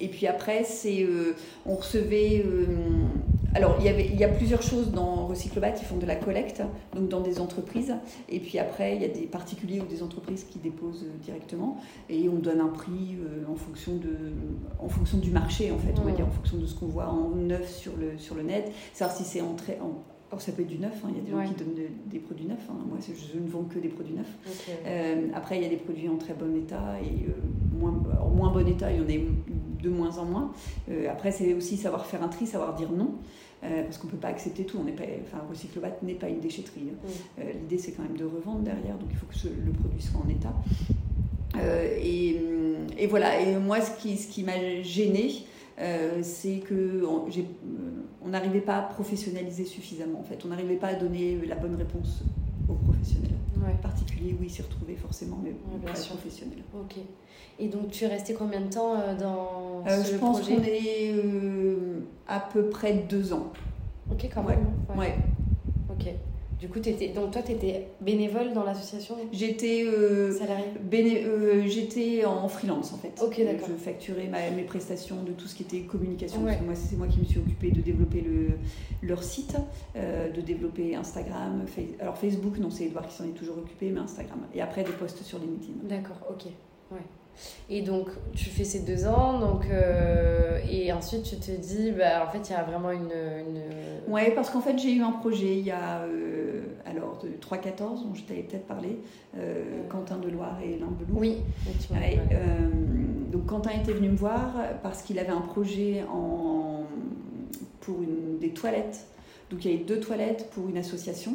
et 0.00 0.08
puis 0.08 0.26
après, 0.26 0.64
c'est, 0.64 1.02
euh, 1.02 1.34
on 1.66 1.74
recevait. 1.74 2.44
Euh, 3.48 3.56
alors 3.56 3.76
il 3.78 3.86
y, 3.86 3.88
avait, 3.88 4.06
il 4.06 4.16
y 4.16 4.24
a 4.24 4.28
plusieurs 4.28 4.62
choses 4.62 4.90
dans 4.90 5.26
Recyclobat 5.26 5.72
qui 5.72 5.84
font 5.84 5.96
de 5.96 6.06
la 6.06 6.16
collecte, 6.16 6.62
donc 6.94 7.08
dans 7.08 7.20
des 7.20 7.40
entreprises. 7.40 7.94
Et 8.28 8.40
puis 8.40 8.58
après, 8.58 8.96
il 8.96 9.02
y 9.02 9.04
a 9.04 9.08
des 9.08 9.26
particuliers 9.26 9.80
ou 9.80 9.86
des 9.86 10.02
entreprises 10.02 10.44
qui 10.44 10.58
déposent 10.58 11.06
directement. 11.22 11.78
Et 12.08 12.28
on 12.28 12.36
donne 12.36 12.60
un 12.60 12.68
prix 12.68 13.16
en, 13.50 13.54
fonction 13.54 13.96
de, 13.96 14.16
en 14.78 14.88
fonction 14.88 15.18
du 15.18 15.30
marché, 15.30 15.70
en 15.70 15.78
fait, 15.78 15.94
on 15.98 16.04
va 16.04 16.12
dire, 16.12 16.26
en 16.26 16.30
fonction 16.30 16.58
de 16.58 16.66
ce 16.66 16.74
qu'on 16.74 16.86
voit 16.86 17.08
en 17.08 17.30
neuf 17.30 17.68
sur 17.68 17.96
le, 17.96 18.18
sur 18.18 18.34
le 18.34 18.42
net. 18.42 18.72
Savoir 18.92 19.16
si 19.16 19.24
c'est 19.24 19.40
en, 19.40 19.56
en 19.80 20.02
alors 20.30 20.42
ça 20.42 20.52
peut 20.52 20.60
être 20.62 20.68
du 20.68 20.78
neuf, 20.78 20.92
hein. 21.04 21.08
il 21.10 21.16
y 21.16 21.20
a 21.20 21.22
des 21.22 21.30
gens 21.30 21.54
qui 21.54 21.64
donnent 21.64 21.86
des 22.06 22.18
produits 22.18 22.44
neufs. 22.44 22.58
Hein. 22.68 22.76
Moi, 22.86 22.98
je 23.00 23.38
ne 23.38 23.48
vends 23.48 23.64
que 23.64 23.78
des 23.78 23.88
produits 23.88 24.14
neufs. 24.14 24.36
Euh, 24.86 25.28
après, 25.32 25.56
il 25.56 25.62
y 25.62 25.66
a 25.66 25.70
des 25.70 25.76
produits 25.76 26.08
en 26.08 26.16
très 26.16 26.34
bon 26.34 26.54
état 26.54 26.96
et 27.00 27.28
euh, 27.28 27.32
moins, 27.78 27.94
en 28.20 28.28
moins 28.28 28.52
bon 28.52 28.66
état, 28.68 28.92
il 28.92 28.98
y 28.98 29.00
en 29.00 29.04
a 29.08 29.82
de 29.82 29.88
moins 29.88 30.18
en 30.18 30.26
moins. 30.26 30.52
Euh, 30.90 31.10
après, 31.10 31.30
c'est 31.30 31.54
aussi 31.54 31.78
savoir 31.78 32.04
faire 32.04 32.22
un 32.22 32.28
tri, 32.28 32.46
savoir 32.46 32.74
dire 32.74 32.92
non. 32.92 33.14
parce 33.62 33.96
qu'on 33.96 34.08
ne 34.08 34.12
peut 34.12 34.18
pas 34.18 34.28
accepter 34.28 34.66
tout. 34.66 34.76
On 34.78 34.84
n'est 34.84 34.92
pas, 34.92 35.04
enfin, 35.22 35.42
n'est 36.02 36.14
pas 36.14 36.28
une 36.28 36.40
déchetterie. 36.40 36.90
Hein. 36.92 37.42
L'idée, 37.62 37.78
c'est 37.78 37.92
quand 37.92 38.02
même 38.02 38.18
de 38.18 38.26
revendre 38.26 38.60
derrière, 38.60 38.98
donc 38.98 39.08
il 39.10 39.16
faut 39.16 39.26
que 39.26 39.48
le 39.64 39.72
produit 39.72 40.02
soit 40.02 40.20
en 40.22 40.28
état. 40.28 40.52
Et, 42.02 42.36
et, 42.98 43.06
voilà. 43.06 43.40
Et 43.40 43.56
moi, 43.56 43.80
ce 43.80 43.98
qui, 43.98 44.18
ce 44.18 44.28
qui 44.28 44.42
m'a 44.42 44.82
gêné, 44.82 45.30
euh, 45.80 46.20
c'est 46.22 46.58
que 46.58 47.04
on 48.22 48.28
n'arrivait 48.28 48.60
pas 48.60 48.76
à 48.76 48.82
professionnaliser 48.82 49.64
suffisamment 49.64 50.20
en 50.20 50.24
fait. 50.24 50.44
On 50.44 50.48
n'arrivait 50.48 50.76
pas 50.76 50.88
à 50.88 50.94
donner 50.94 51.38
la 51.46 51.56
bonne 51.56 51.76
réponse 51.76 52.22
aux 52.68 52.74
professionnels. 52.74 53.32
Ouais. 53.56 53.74
particulier, 53.82 54.36
oui, 54.40 54.48
s'y 54.48 54.62
retrouver 54.62 54.94
forcément, 54.94 55.38
mais 55.42 55.50
pas 55.84 55.92
professionnel. 55.92 56.58
Ok. 56.74 56.96
Et 57.58 57.68
donc 57.68 57.90
tu 57.90 58.04
es 58.04 58.06
resté 58.08 58.34
combien 58.34 58.60
de 58.60 58.70
temps 58.70 58.94
euh, 58.94 59.16
dans 59.16 59.84
euh, 59.86 60.02
ce 60.02 60.12
Je 60.12 60.16
pense 60.18 60.40
qu'on 60.42 60.62
est 60.62 61.14
à 62.26 62.40
peu 62.40 62.68
près 62.68 62.94
deux 63.08 63.32
ans. 63.32 63.52
Ok, 64.10 64.28
quand 64.32 64.42
même. 64.44 64.66
ouais. 64.96 65.16
Ok. 65.90 66.12
Du 66.60 66.68
coup, 66.68 66.80
étais, 66.80 67.08
donc 67.08 67.30
toi, 67.30 67.42
tu 67.42 67.52
étais 67.52 67.86
bénévole 68.00 68.52
dans 68.52 68.64
l'association 68.64 69.16
J'étais 69.32 69.84
euh, 69.86 70.36
euh, 70.92 71.66
J'étais 71.66 72.24
en 72.24 72.48
freelance 72.48 72.92
en 72.92 72.96
fait. 72.96 73.12
Ok, 73.22 73.40
d'accord. 73.44 73.68
Je 73.68 73.74
facturais 73.74 74.28
mes 74.54 74.62
prestations 74.64 75.22
de 75.22 75.32
tout 75.32 75.46
ce 75.46 75.54
qui 75.54 75.62
était 75.62 75.80
communication. 75.82 76.40
moi, 76.40 76.52
c'est 76.74 76.96
moi 76.96 77.06
qui 77.06 77.20
me 77.20 77.24
suis 77.24 77.38
occupée 77.38 77.70
de 77.70 77.80
développer 77.80 78.22
le, 78.22 78.58
leur 79.06 79.22
site, 79.22 79.56
euh, 79.96 80.30
de 80.30 80.40
développer 80.40 80.96
Instagram. 80.96 81.64
Alors 82.00 82.16
Facebook, 82.16 82.58
non, 82.58 82.70
c'est 82.70 82.84
Edouard 82.84 83.06
qui 83.06 83.14
s'en 83.14 83.24
est 83.24 83.36
toujours 83.36 83.58
occupé, 83.58 83.90
mais 83.90 84.00
Instagram. 84.00 84.40
Et 84.54 84.60
après, 84.60 84.82
des 84.82 84.92
posts 84.92 85.22
sur 85.22 85.38
LinkedIn. 85.38 85.84
D'accord, 85.84 86.18
ok. 86.28 86.46
Ouais. 86.90 86.98
Et 87.70 87.82
donc, 87.82 88.08
tu 88.34 88.46
fais 88.46 88.64
ces 88.64 88.80
deux 88.80 89.06
ans, 89.06 89.38
donc, 89.38 89.66
euh, 89.70 90.58
et 90.70 90.92
ensuite 90.92 91.24
tu 91.24 91.36
te 91.36 91.50
dis, 91.50 91.90
bah, 91.92 92.24
en 92.26 92.30
fait, 92.30 92.48
il 92.48 92.52
y 92.52 92.54
a 92.54 92.62
vraiment 92.62 92.90
une. 92.90 93.12
une... 93.12 94.12
Ouais, 94.12 94.30
parce 94.34 94.48
qu'en 94.48 94.60
fait, 94.60 94.78
j'ai 94.78 94.92
eu 94.94 95.02
un 95.02 95.12
projet 95.12 95.58
il 95.58 95.66
y 95.66 95.70
a, 95.70 96.00
euh, 96.00 96.62
alors, 96.86 97.18
de 97.22 97.28
3-14, 97.28 98.04
dont 98.04 98.14
je 98.14 98.22
t'avais 98.22 98.42
peut-être 98.42 98.66
parlé, 98.66 98.98
euh, 99.36 99.82
Quentin 99.90 100.16
Deloire 100.16 100.58
et 100.64 100.78
Limbelou. 100.78 101.18
Oui, 101.18 101.36
ouais, 101.90 102.18
Donc, 103.30 103.46
Quentin 103.46 103.70
était 103.70 103.92
venu 103.92 104.08
me 104.08 104.16
voir 104.16 104.54
parce 104.82 105.02
qu'il 105.02 105.18
avait 105.18 105.28
un 105.28 105.42
projet 105.42 106.04
en, 106.10 106.84
pour 107.80 108.02
une, 108.02 108.38
des 108.38 108.50
toilettes 108.50 109.06
donc 109.50 109.64
il 109.64 109.70
y 109.70 109.74
avait 109.74 109.84
deux 109.84 110.00
toilettes 110.00 110.50
pour 110.50 110.68
une 110.68 110.76
association. 110.76 111.32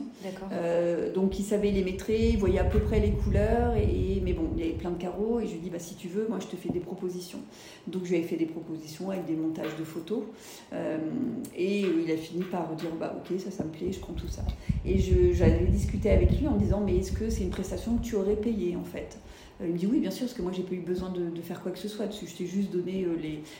Euh, 0.51 1.11
donc 1.11 1.39
il 1.39 1.43
savait 1.43 1.71
les 1.71 1.83
mettre, 1.83 2.09
il 2.09 2.37
voyait 2.37 2.59
à 2.59 2.63
peu 2.63 2.79
près 2.79 2.99
les 2.99 3.11
couleurs, 3.11 3.75
et, 3.75 4.21
mais 4.23 4.33
bon, 4.33 4.49
il 4.55 4.63
y 4.63 4.69
avait 4.69 4.77
plein 4.77 4.91
de 4.91 5.01
carreaux, 5.01 5.39
et 5.39 5.47
je 5.47 5.53
lui 5.53 5.59
dis, 5.59 5.69
bah, 5.69 5.79
si 5.79 5.95
tu 5.95 6.07
veux, 6.07 6.27
moi 6.27 6.39
je 6.39 6.47
te 6.47 6.55
fais 6.55 6.69
des 6.69 6.79
propositions. 6.79 7.39
Donc 7.87 8.05
je 8.05 8.11
lui 8.11 8.17
ai 8.17 8.23
fait 8.23 8.35
des 8.35 8.45
propositions 8.45 9.09
avec 9.09 9.25
des 9.25 9.35
montages 9.35 9.75
de 9.79 9.83
photos, 9.83 10.23
euh, 10.73 10.97
et 11.55 11.81
il 11.81 12.11
a 12.11 12.17
fini 12.17 12.43
par 12.43 12.75
dire, 12.75 12.89
bah 12.99 13.15
ok, 13.17 13.39
ça, 13.39 13.51
ça 13.51 13.63
me 13.63 13.69
plaît, 13.69 13.91
je 13.91 13.99
prends 13.99 14.13
tout 14.13 14.27
ça. 14.27 14.43
Et 14.85 14.99
j'avais 15.33 15.65
discuté 15.65 16.11
avec 16.11 16.39
lui 16.39 16.47
en 16.47 16.55
disant, 16.55 16.81
mais 16.85 16.97
est-ce 16.97 17.11
que 17.11 17.29
c'est 17.29 17.43
une 17.43 17.49
prestation 17.49 17.97
que 17.97 18.03
tu 18.03 18.15
aurais 18.15 18.35
payée 18.35 18.75
en 18.75 18.83
fait? 18.83 19.17
Il 19.61 19.73
me 19.73 19.77
dit 19.77 19.87
oui, 19.87 19.99
bien 19.99 20.11
sûr, 20.11 20.25
parce 20.25 20.35
que 20.35 20.41
moi, 20.41 20.51
j'ai 20.51 20.63
pas 20.63 20.73
eu 20.73 20.81
besoin 20.81 21.09
de, 21.09 21.41
faire 21.41 21.61
quoi 21.61 21.71
que 21.71 21.77
ce 21.77 21.87
soit 21.87 22.07
dessus. 22.07 22.27
Je 22.27 22.35
t'ai 22.35 22.45
juste 22.45 22.71
donné 22.71 23.03
euh, 23.03 23.15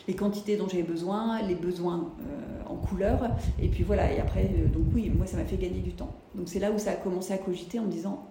les, 0.08 0.14
quantités 0.16 0.58
dont 0.58 0.68
j'avais 0.68 0.84
besoin, 0.84 1.42
les 1.42 1.56
besoins 1.56 2.12
euh, 2.22 2.64
en 2.68 2.76
couleur, 2.76 3.30
et 3.62 3.68
puis 3.68 3.84
voilà. 3.84 4.12
Et 4.12 4.20
après, 4.20 4.50
donc 4.74 4.86
oui, 4.94 5.12
moi, 5.16 5.26
ça 5.28 5.38
m'a 5.38 5.46
fait 5.46 5.58
gagner 5.58 5.82
du 5.82 5.92
temps. 5.92 6.14
Donc 6.36 6.48
c'est 6.48 6.60
là 6.60 6.72
où 6.72 6.80
ça 6.80 6.92
a 6.92 6.96
commencé 6.96 7.34
à 7.34 7.38
cogiter 7.38 7.80
en 7.80 7.84
me 7.84 7.92
disant 7.92 8.26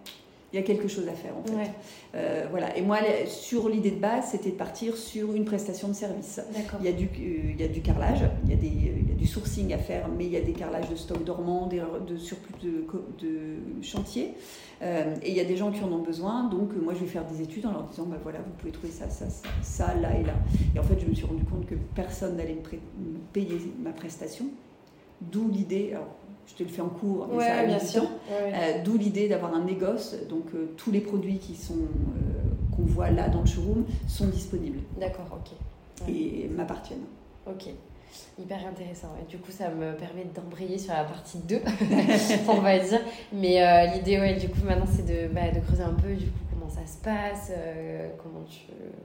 il 0.52 0.56
y 0.56 0.58
a 0.58 0.62
quelque 0.62 0.88
chose 0.88 1.08
à 1.08 1.12
faire 1.12 1.32
en 1.36 1.42
fait. 1.44 1.70
Euh, 2.14 2.46
voilà. 2.50 2.76
Et 2.76 2.82
moi, 2.82 2.98
sur 3.26 3.68
l'idée 3.68 3.90
de 3.90 4.00
base, 4.00 4.26
c'était 4.32 4.50
de 4.50 4.56
partir 4.56 4.96
sur 4.96 5.34
une 5.34 5.44
prestation 5.44 5.88
de 5.88 5.94
service. 5.94 6.40
Il 6.80 6.86
y, 6.86 6.88
a 6.88 6.92
du, 6.92 7.08
il 7.16 7.60
y 7.60 7.64
a 7.64 7.68
du 7.68 7.80
carrelage, 7.80 8.20
il 8.44 8.50
y 8.50 8.52
a, 8.52 8.56
des, 8.56 8.66
il 8.66 9.08
y 9.08 9.12
a 9.12 9.14
du 9.14 9.26
sourcing 9.26 9.72
à 9.72 9.78
faire, 9.78 10.08
mais 10.08 10.26
il 10.26 10.32
y 10.32 10.36
a 10.36 10.42
des 10.42 10.52
carrelages 10.52 10.90
de 10.90 10.96
stock 10.96 11.24
dormant, 11.24 11.68
de 11.68 12.16
surplus 12.16 12.54
de, 12.62 12.86
de 13.20 13.82
chantier. 13.82 14.34
Euh, 14.82 15.14
et 15.22 15.30
il 15.30 15.36
y 15.36 15.40
a 15.40 15.44
des 15.44 15.56
gens 15.56 15.70
qui 15.70 15.82
en 15.84 15.92
ont 15.92 16.02
besoin, 16.02 16.48
donc 16.48 16.74
moi 16.74 16.92
je 16.92 17.00
vais 17.00 17.06
faire 17.06 17.24
des 17.24 17.40
études 17.40 17.64
en 17.66 17.72
leur 17.72 17.84
disant 17.84 18.04
bah 18.04 18.16
voilà, 18.20 18.40
vous 18.40 18.50
pouvez 18.58 18.72
trouver 18.72 18.92
ça, 18.92 19.08
ça, 19.08 19.30
ça, 19.30 19.48
ça, 19.62 19.94
là 19.94 20.18
et 20.18 20.24
là. 20.24 20.34
Et 20.74 20.78
en 20.78 20.82
fait, 20.82 20.98
je 21.00 21.06
me 21.06 21.14
suis 21.14 21.24
rendu 21.24 21.44
compte 21.44 21.66
que 21.66 21.76
personne 21.94 22.36
n'allait 22.36 22.56
me, 22.56 23.18
payer 23.32 23.58
ma 23.80 23.92
prestation. 23.92 24.46
D'où 25.20 25.48
l'idée, 25.48 25.94
je 26.46 26.54
te 26.54 26.62
le 26.62 26.68
fais 26.68 26.82
en 26.82 26.88
cours, 26.88 27.28
mais 27.32 27.44
ça 27.44 27.58
a 27.58 27.64
bien 27.64 27.78
sûr. 27.78 28.02
Euh, 28.30 28.82
d'où 28.84 28.96
l'idée 28.96 29.28
d'avoir 29.28 29.54
un 29.54 29.64
négoce. 29.64 30.16
Donc 30.28 30.46
euh, 30.54 30.74
tous 30.76 30.90
les 30.90 31.00
produits 31.00 31.38
qui 31.38 31.54
sont 31.54 31.74
euh, 31.74 32.76
qu'on 32.76 32.82
voit 32.82 33.10
là 33.10 33.28
dans 33.28 33.40
le 33.40 33.46
showroom 33.46 33.84
sont 34.08 34.26
disponibles. 34.26 34.80
D'accord, 34.98 35.26
ok. 35.32 36.08
Et 36.08 36.48
m'appartiennent. 36.48 37.04
Ok. 37.46 37.68
Hyper 38.38 38.66
intéressant. 38.66 39.08
Et 39.20 39.30
du 39.30 39.38
coup, 39.38 39.50
ça 39.50 39.70
me 39.70 39.94
permet 39.94 40.24
d'embrayer 40.34 40.76
sur 40.78 40.92
la 40.92 41.04
partie 41.04 41.38
2, 41.38 41.60
on 42.48 42.60
va 42.60 42.78
dire. 42.78 43.00
Mais 43.32 43.94
l'idée, 43.94 44.18
ouais, 44.18 44.34
du 44.34 44.48
coup, 44.48 44.60
maintenant, 44.66 44.86
c'est 44.86 45.06
de, 45.06 45.32
bah, 45.32 45.50
de, 45.54 45.60
creuser 45.60 45.82
un 45.82 45.94
peu, 45.94 46.12
du 46.14 46.26
coup, 46.26 46.40
comment 46.50 46.68
ça 46.68 46.84
se 46.86 46.98
passe, 46.98 47.52
comment, 48.22 48.44
tu, 48.44 48.60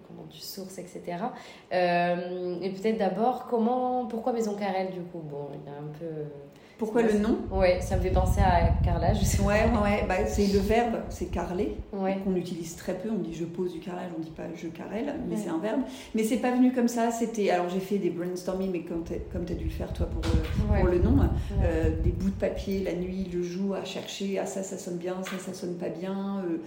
comment 0.08 0.28
tu 0.30 0.40
sources, 0.40 0.78
etc. 0.80 1.24
et 1.72 2.70
peut-être 2.72 2.98
d'abord, 2.98 3.48
comment, 3.48 4.08
pourquoi 4.08 4.34
Maison 4.34 4.56
Carrel, 4.56 4.90
du 4.92 5.02
coup? 5.02 5.20
Bon, 5.20 5.50
il 5.54 5.72
y 5.72 5.74
a 5.74 5.78
un 5.78 5.92
peu 6.00 6.30
pourquoi 6.78 7.02
le 7.02 7.18
nom? 7.18 7.40
Ouais, 7.52 7.80
ça 7.82 7.98
me 7.98 8.02
fait 8.02 8.12
penser 8.12 8.40
à 8.42 8.70
carrelage. 8.84 9.18
Ouais, 9.40 9.46
ouais, 9.46 9.82
ouais. 9.84 10.06
Bah, 10.08 10.26
c'est 10.28 10.48
le 10.48 10.60
verbe, 10.60 10.98
c'est 11.10 11.26
carreler, 11.26 11.76
qu'on 11.92 12.36
utilise 12.36 12.76
très 12.76 12.94
peu. 12.94 13.10
On 13.10 13.20
dit 13.20 13.34
je 13.34 13.46
pose 13.46 13.74
du 13.74 13.80
carrelage, 13.80 14.12
on 14.18 14.22
dit 14.22 14.32
pas 14.32 14.44
je 14.56 14.68
carrelle, 14.68 15.16
mais 15.28 15.36
c'est 15.36 15.50
un 15.50 15.58
verbe. 15.58 15.82
Mais 16.14 16.24
c'est 16.24 16.38
pas 16.38 16.52
venu 16.52 16.72
comme 16.72 16.88
ça. 16.88 17.12
C'était 17.12 17.50
alors 17.50 17.70
j'ai 17.70 17.80
fait 17.80 17.98
des 17.98 18.10
brainstorming, 18.10 18.72
mais 18.72 18.82
comme 18.82 19.04
tu 19.04 19.54
as 19.54 19.56
dû 19.56 19.66
le 19.66 19.70
faire 19.72 19.92
toi 19.94 20.06
pour, 20.08 20.22
euh, 20.26 20.80
pour 20.80 20.90
le 20.90 21.00
nom, 21.00 21.18
euh, 21.64 21.90
des 22.04 22.12
bouts 22.12 22.30
de 22.30 22.40
papier 22.40 22.84
la 22.84 22.94
nuit, 22.94 23.30
le 23.34 23.42
jour 23.42 23.76
à 23.76 23.84
chercher. 23.84 24.38
Ah 24.40 24.46
ça, 24.46 24.62
ça 24.64 24.78
sonne 24.78 24.98
bien, 24.98 25.16
ça, 25.24 25.40
ça 25.40 25.54
sonne 25.54 25.76
pas 25.76 25.90
bien. 25.90 26.44
Euh. 26.46 26.58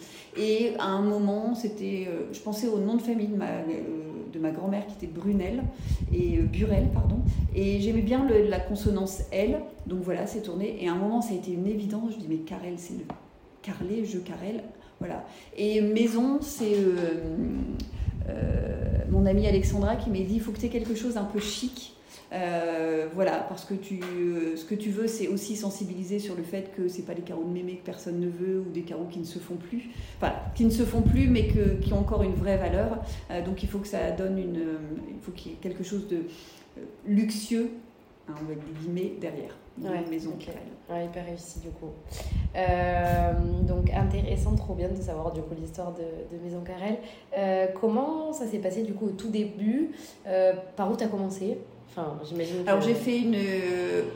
et 0.40 0.74
à 0.78 0.86
un 0.86 1.02
moment, 1.02 1.54
c'était, 1.54 2.08
je 2.32 2.40
pensais 2.40 2.66
au 2.66 2.78
nom 2.78 2.96
de 2.96 3.02
famille 3.02 3.28
de 3.28 3.36
ma 3.36 3.46
de 4.32 4.38
ma 4.38 4.50
grand-mère 4.50 4.86
qui 4.86 4.94
était 4.94 5.12
Brunel 5.12 5.62
et 6.12 6.38
Burel, 6.38 6.88
pardon. 6.92 7.20
Et 7.54 7.80
j'aimais 7.80 8.02
bien 8.02 8.26
la 8.28 8.60
consonance 8.60 9.22
L. 9.32 9.60
Donc 9.86 10.00
voilà, 10.02 10.26
c'est 10.26 10.42
tourné. 10.42 10.82
Et 10.82 10.88
à 10.88 10.92
un 10.92 10.96
moment, 10.96 11.20
ça 11.20 11.32
a 11.32 11.36
été 11.36 11.52
une 11.52 11.66
évidence. 11.66 12.12
Je 12.14 12.18
dis, 12.18 12.26
mais 12.28 12.36
Carrel, 12.36 12.74
c'est 12.76 12.94
le 12.94 13.04
carrelé, 13.62 14.04
je 14.04 14.18
carrel. 14.18 14.62
Voilà. 14.98 15.24
Et 15.56 15.80
maison, 15.80 16.38
c'est 16.40 16.74
euh, 16.74 17.22
euh, 18.28 18.98
mon 19.10 19.26
amie 19.26 19.46
Alexandra 19.46 19.96
qui 19.96 20.10
m'a 20.10 20.18
dit, 20.18 20.34
il 20.34 20.40
faut 20.40 20.52
que 20.52 20.58
tu 20.58 20.66
aies 20.66 20.70
quelque 20.70 20.94
chose 20.94 21.16
un 21.16 21.24
peu 21.24 21.40
chic. 21.40 21.94
Euh, 22.32 23.08
voilà, 23.12 23.44
parce 23.48 23.64
que 23.64 23.74
tu, 23.74 24.00
ce 24.56 24.64
que 24.64 24.74
tu 24.74 24.90
veux, 24.90 25.06
c'est 25.06 25.28
aussi 25.28 25.56
sensibiliser 25.56 26.18
sur 26.18 26.36
le 26.36 26.42
fait 26.42 26.70
que 26.76 26.88
c'est 26.88 27.02
pas 27.02 27.14
des 27.14 27.22
carreaux 27.22 27.44
de 27.44 27.52
mémé 27.52 27.76
que 27.76 27.84
personne 27.84 28.20
ne 28.20 28.28
veut 28.28 28.60
ou 28.60 28.70
des 28.70 28.82
carreaux 28.82 29.08
qui 29.10 29.18
ne 29.18 29.24
se 29.24 29.38
font 29.38 29.56
plus, 29.56 29.90
enfin 30.16 30.32
qui 30.54 30.64
ne 30.64 30.70
se 30.70 30.84
font 30.84 31.02
plus 31.02 31.28
mais 31.28 31.48
que, 31.48 31.80
qui 31.80 31.92
ont 31.92 31.98
encore 31.98 32.22
une 32.22 32.34
vraie 32.34 32.56
valeur. 32.56 33.02
donc 33.44 33.62
il 33.62 33.68
faut 33.68 33.78
que 33.78 33.88
ça 33.88 34.12
donne 34.12 34.38
une, 34.38 34.62
il 35.08 35.20
faut 35.20 35.32
qu'il 35.32 35.52
y 35.52 35.54
ait 35.54 35.58
quelque 35.60 35.82
chose 35.82 36.06
de 36.08 36.18
luxueux, 37.06 37.70
hein, 38.28 38.34
avec 38.46 38.58
des 38.58 38.80
guillemets 38.80 39.12
derrière 39.20 39.56
ouais, 39.82 40.04
maison 40.08 40.32
Ouais, 40.88 41.04
hyper 41.04 41.24
réussi 41.24 41.60
du 41.60 41.68
coup. 41.68 41.90
Euh, 42.56 43.32
donc 43.62 43.90
intéressant, 43.92 44.56
trop 44.56 44.74
bien 44.74 44.88
de 44.88 45.00
savoir 45.00 45.32
du 45.32 45.40
coup 45.40 45.54
l'histoire 45.58 45.92
de, 45.92 46.36
de, 46.36 46.42
Maison 46.42 46.62
Carrel. 46.62 46.98
Euh, 47.38 47.68
comment 47.80 48.32
ça 48.32 48.46
s'est 48.46 48.58
passé 48.58 48.82
du 48.82 48.92
coup 48.92 49.06
au 49.06 49.12
tout 49.12 49.30
début? 49.30 49.92
Euh, 50.26 50.54
Par 50.76 50.90
où 50.90 50.96
tu 50.96 51.04
as 51.04 51.08
commencé? 51.08 51.58
Enfin, 51.90 52.18
j'imagine. 52.28 52.56
Alors 52.66 52.80
j'ai 52.80 52.94
fait 52.94 53.18
une. 53.18 53.36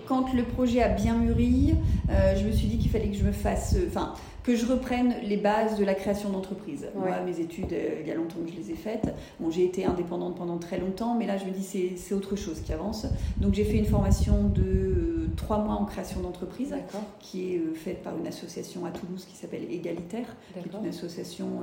Quand 0.07 0.33
le 0.33 0.45
projet 0.45 0.83
a 0.83 0.89
bien 0.89 1.17
mûri, 1.17 1.75
je 2.09 2.45
me 2.45 2.53
suis 2.53 2.69
dit 2.69 2.79
qu'il 2.79 2.91
fallait 2.91 3.09
que 3.09 3.17
je 3.17 3.25
me 3.25 3.33
fasse. 3.33 3.77
Enfin 3.89 4.15
que 4.45 4.55
je 4.55 4.67
reprenne 4.67 5.15
les 5.25 5.39
bases 5.39 5.79
de 5.79 5.85
la 5.85 5.95
création 5.95 6.29
d'entreprise. 6.29 6.87
Moi, 6.95 7.19
mes 7.25 7.41
études, 7.41 7.73
euh, 7.73 8.01
il 8.03 8.07
y 8.07 8.11
a 8.11 8.15
longtemps 8.15 8.37
que 8.45 8.53
je 8.53 8.57
les 8.57 8.73
ai 8.73 8.75
faites. 8.75 9.15
Bon, 9.41 9.51
j'ai 9.51 9.65
été 9.65 9.87
indépendante 9.87 10.37
pendant 10.37 10.59
très 10.59 10.79
longtemps, 10.79 11.15
mais 11.15 11.27
là, 11.27 11.39
je 11.39 11.47
me 11.47 11.51
dis 11.51 11.97
c'est 11.97 12.15
autre 12.15 12.37
chose 12.37 12.61
qui 12.61 12.73
avance. 12.73 13.07
Donc, 13.39 13.55
j'ai 13.55 13.65
fait 13.65 13.79
une 13.79 13.87
formation 13.87 14.45
de 14.45 14.63
euh, 14.63 15.29
trois 15.35 15.59
mois 15.59 15.75
en 15.75 15.87
création 15.87 16.21
d'entreprise, 16.21 16.75
qui 17.21 17.55
est 17.55 17.59
euh, 17.59 17.73
faite 17.75 18.03
par 18.03 18.17
une 18.19 18.27
association 18.27 18.85
à 18.85 18.91
Toulouse 18.91 19.25
qui 19.25 19.35
s'appelle 19.35 19.63
Égalitaire, 19.71 20.37
qui 20.53 20.59
est 20.59 20.79
une 20.79 20.89
association 20.89 21.63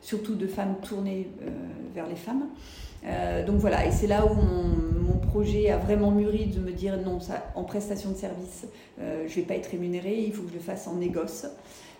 surtout 0.00 0.34
de 0.34 0.46
femmes 0.46 0.76
tournées 0.82 1.28
vers 1.94 2.06
les 2.08 2.16
femmes. 2.16 2.46
donc 3.46 3.56
voilà, 3.56 3.86
et 3.86 3.92
c'est 3.92 4.06
là 4.06 4.24
où 4.24 4.34
mon, 4.34 5.01
projet 5.26 5.70
a 5.70 5.78
vraiment 5.78 6.10
mûri 6.10 6.46
de 6.46 6.60
me 6.60 6.72
dire 6.72 6.96
non, 6.98 7.20
ça, 7.20 7.50
en 7.54 7.64
prestation 7.64 8.10
de 8.10 8.16
service, 8.16 8.66
je 8.98 9.02
ne 9.02 9.28
vais 9.28 9.42
pas 9.42 9.54
être 9.54 9.70
rémunérée, 9.70 10.18
il 10.18 10.32
faut 10.32 10.42
que 10.42 10.50
je 10.50 10.54
le 10.54 10.60
fasse 10.60 10.86
en 10.86 10.96
négoce. 10.96 11.46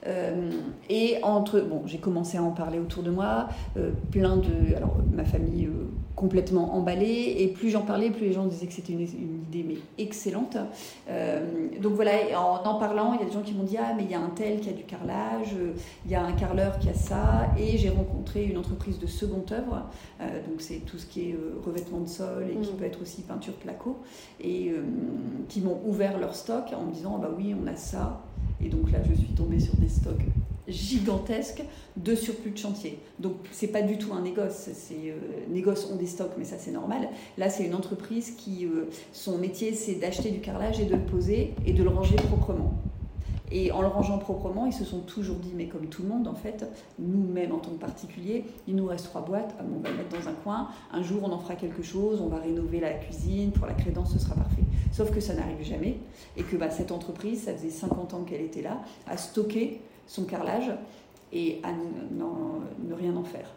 Euh, 0.06 0.50
et 0.88 1.18
entre, 1.22 1.60
bon, 1.60 1.82
j'ai 1.86 1.98
commencé 1.98 2.36
à 2.36 2.42
en 2.42 2.50
parler 2.50 2.78
autour 2.78 3.02
de 3.02 3.10
moi, 3.10 3.48
euh, 3.76 3.92
plein 4.10 4.36
de, 4.36 4.74
alors 4.76 4.96
ma 5.12 5.24
famille 5.24 5.66
euh, 5.66 5.86
complètement 6.16 6.74
emballée, 6.74 7.36
et 7.38 7.48
plus 7.48 7.70
j'en 7.70 7.82
parlais, 7.82 8.10
plus 8.10 8.26
les 8.26 8.32
gens 8.32 8.46
disaient 8.46 8.66
que 8.66 8.72
c'était 8.72 8.92
une, 8.92 9.02
idée 9.02 9.64
mais 9.66 9.76
excellente. 9.98 10.56
donc 11.80 11.92
voilà, 11.94 12.12
en 12.36 12.66
en 12.66 12.78
parlant, 12.78 13.14
il 13.14 13.20
y 13.20 13.22
a 13.22 13.26
des 13.26 13.32
gens 13.32 13.42
qui 13.42 13.54
m'ont 13.54 13.64
dit 13.64 13.76
ah 13.76 13.92
mais 13.96 14.04
il 14.04 14.10
y 14.10 14.14
a 14.14 14.20
un 14.20 14.30
tel 14.30 14.60
qui 14.60 14.68
a 14.68 14.72
du 14.72 14.84
carrelage, 14.84 15.54
il 16.04 16.10
y 16.10 16.14
a 16.14 16.22
un 16.22 16.32
carreleur 16.32 16.78
qui 16.78 16.88
a 16.88 16.94
ça, 16.94 17.48
et 17.58 17.76
j'ai 17.76 17.90
rencontré 17.90 18.44
une 18.44 18.58
entreprise 18.58 18.98
de 18.98 19.06
seconde 19.06 19.50
œuvre, 19.52 19.86
donc 20.20 20.60
c'est 20.60 20.84
tout 20.86 20.98
ce 20.98 21.06
qui 21.06 21.30
est 21.30 21.36
revêtement 21.64 22.00
de 22.00 22.08
sol 22.08 22.46
et 22.50 22.56
qui 22.60 22.72
mm. 22.72 22.76
peut 22.76 22.84
être 22.84 23.02
aussi 23.02 23.22
peinture 23.22 23.54
placo, 23.54 23.98
et 24.40 24.72
qui 25.48 25.60
m'ont 25.60 25.80
ouvert 25.86 26.18
leur 26.18 26.34
stock 26.34 26.64
en 26.76 26.84
me 26.84 26.92
disant 26.92 27.14
ah 27.16 27.22
bah 27.22 27.30
oui 27.36 27.54
on 27.60 27.66
a 27.66 27.76
ça 27.76 28.21
et 28.64 28.68
donc 28.68 28.90
là, 28.90 28.98
je 29.08 29.14
suis 29.14 29.34
tombée 29.34 29.60
sur 29.60 29.74
des 29.76 29.88
stocks 29.88 30.22
gigantesques 30.68 31.64
de 31.96 32.14
surplus 32.14 32.52
de 32.52 32.58
chantier. 32.58 32.98
Donc 33.18 33.34
c'est 33.50 33.68
pas 33.68 33.82
du 33.82 33.98
tout 33.98 34.12
un 34.12 34.22
négoce, 34.22 34.68
c'est 34.72 35.10
euh, 35.10 35.18
négoce 35.50 35.90
ont 35.90 35.96
des 35.96 36.06
stocks, 36.06 36.32
mais 36.38 36.44
ça 36.44 36.56
c'est 36.58 36.70
normal. 36.70 37.08
Là, 37.36 37.50
c'est 37.50 37.64
une 37.64 37.74
entreprise 37.74 38.32
qui 38.36 38.66
euh, 38.66 38.88
son 39.12 39.38
métier 39.38 39.74
c'est 39.74 39.94
d'acheter 39.94 40.30
du 40.30 40.40
carrelage 40.40 40.80
et 40.80 40.84
de 40.84 40.94
le 40.94 41.02
poser 41.02 41.54
et 41.66 41.72
de 41.72 41.82
le 41.82 41.90
ranger 41.90 42.16
proprement. 42.16 42.74
Et 43.54 43.70
en 43.70 43.82
le 43.82 43.88
rangeant 43.88 44.16
proprement, 44.16 44.64
ils 44.64 44.72
se 44.72 44.84
sont 44.84 45.00
toujours 45.00 45.36
dit, 45.36 45.52
mais 45.54 45.66
comme 45.66 45.86
tout 45.86 46.02
le 46.02 46.08
monde 46.08 46.26
en 46.26 46.34
fait, 46.34 46.64
nous-mêmes 46.98 47.52
en 47.52 47.58
tant 47.58 47.70
que 47.72 47.80
particuliers, 47.80 48.46
il 48.66 48.76
nous 48.76 48.86
reste 48.86 49.06
trois 49.06 49.22
boîtes, 49.22 49.54
ah 49.58 49.64
on 49.76 49.80
va 49.80 49.90
le 49.90 49.96
mettre 49.96 50.18
dans 50.18 50.26
un 50.26 50.32
coin, 50.32 50.68
un 50.90 51.02
jour 51.02 51.20
on 51.24 51.32
en 51.32 51.38
fera 51.38 51.54
quelque 51.54 51.82
chose, 51.82 52.22
on 52.22 52.28
va 52.28 52.38
rénover 52.38 52.80
la 52.80 52.92
cuisine, 52.92 53.50
pour 53.50 53.66
la 53.66 53.74
crédence 53.74 54.14
ce 54.14 54.18
sera 54.18 54.36
parfait. 54.36 54.61
Sauf 54.92 55.10
que 55.10 55.20
ça 55.20 55.34
n'arrive 55.34 55.62
jamais, 55.62 55.96
et 56.36 56.42
que 56.42 56.56
bah, 56.56 56.70
cette 56.70 56.92
entreprise, 56.92 57.44
ça 57.44 57.54
faisait 57.54 57.70
50 57.70 58.14
ans 58.14 58.22
qu'elle 58.22 58.42
était 58.42 58.62
là, 58.62 58.82
à 59.08 59.16
stocker 59.16 59.80
son 60.06 60.24
carrelage 60.24 60.70
et 61.32 61.60
à 61.62 61.72
ne 61.72 62.94
rien 62.94 63.16
en 63.16 63.24
faire. 63.24 63.48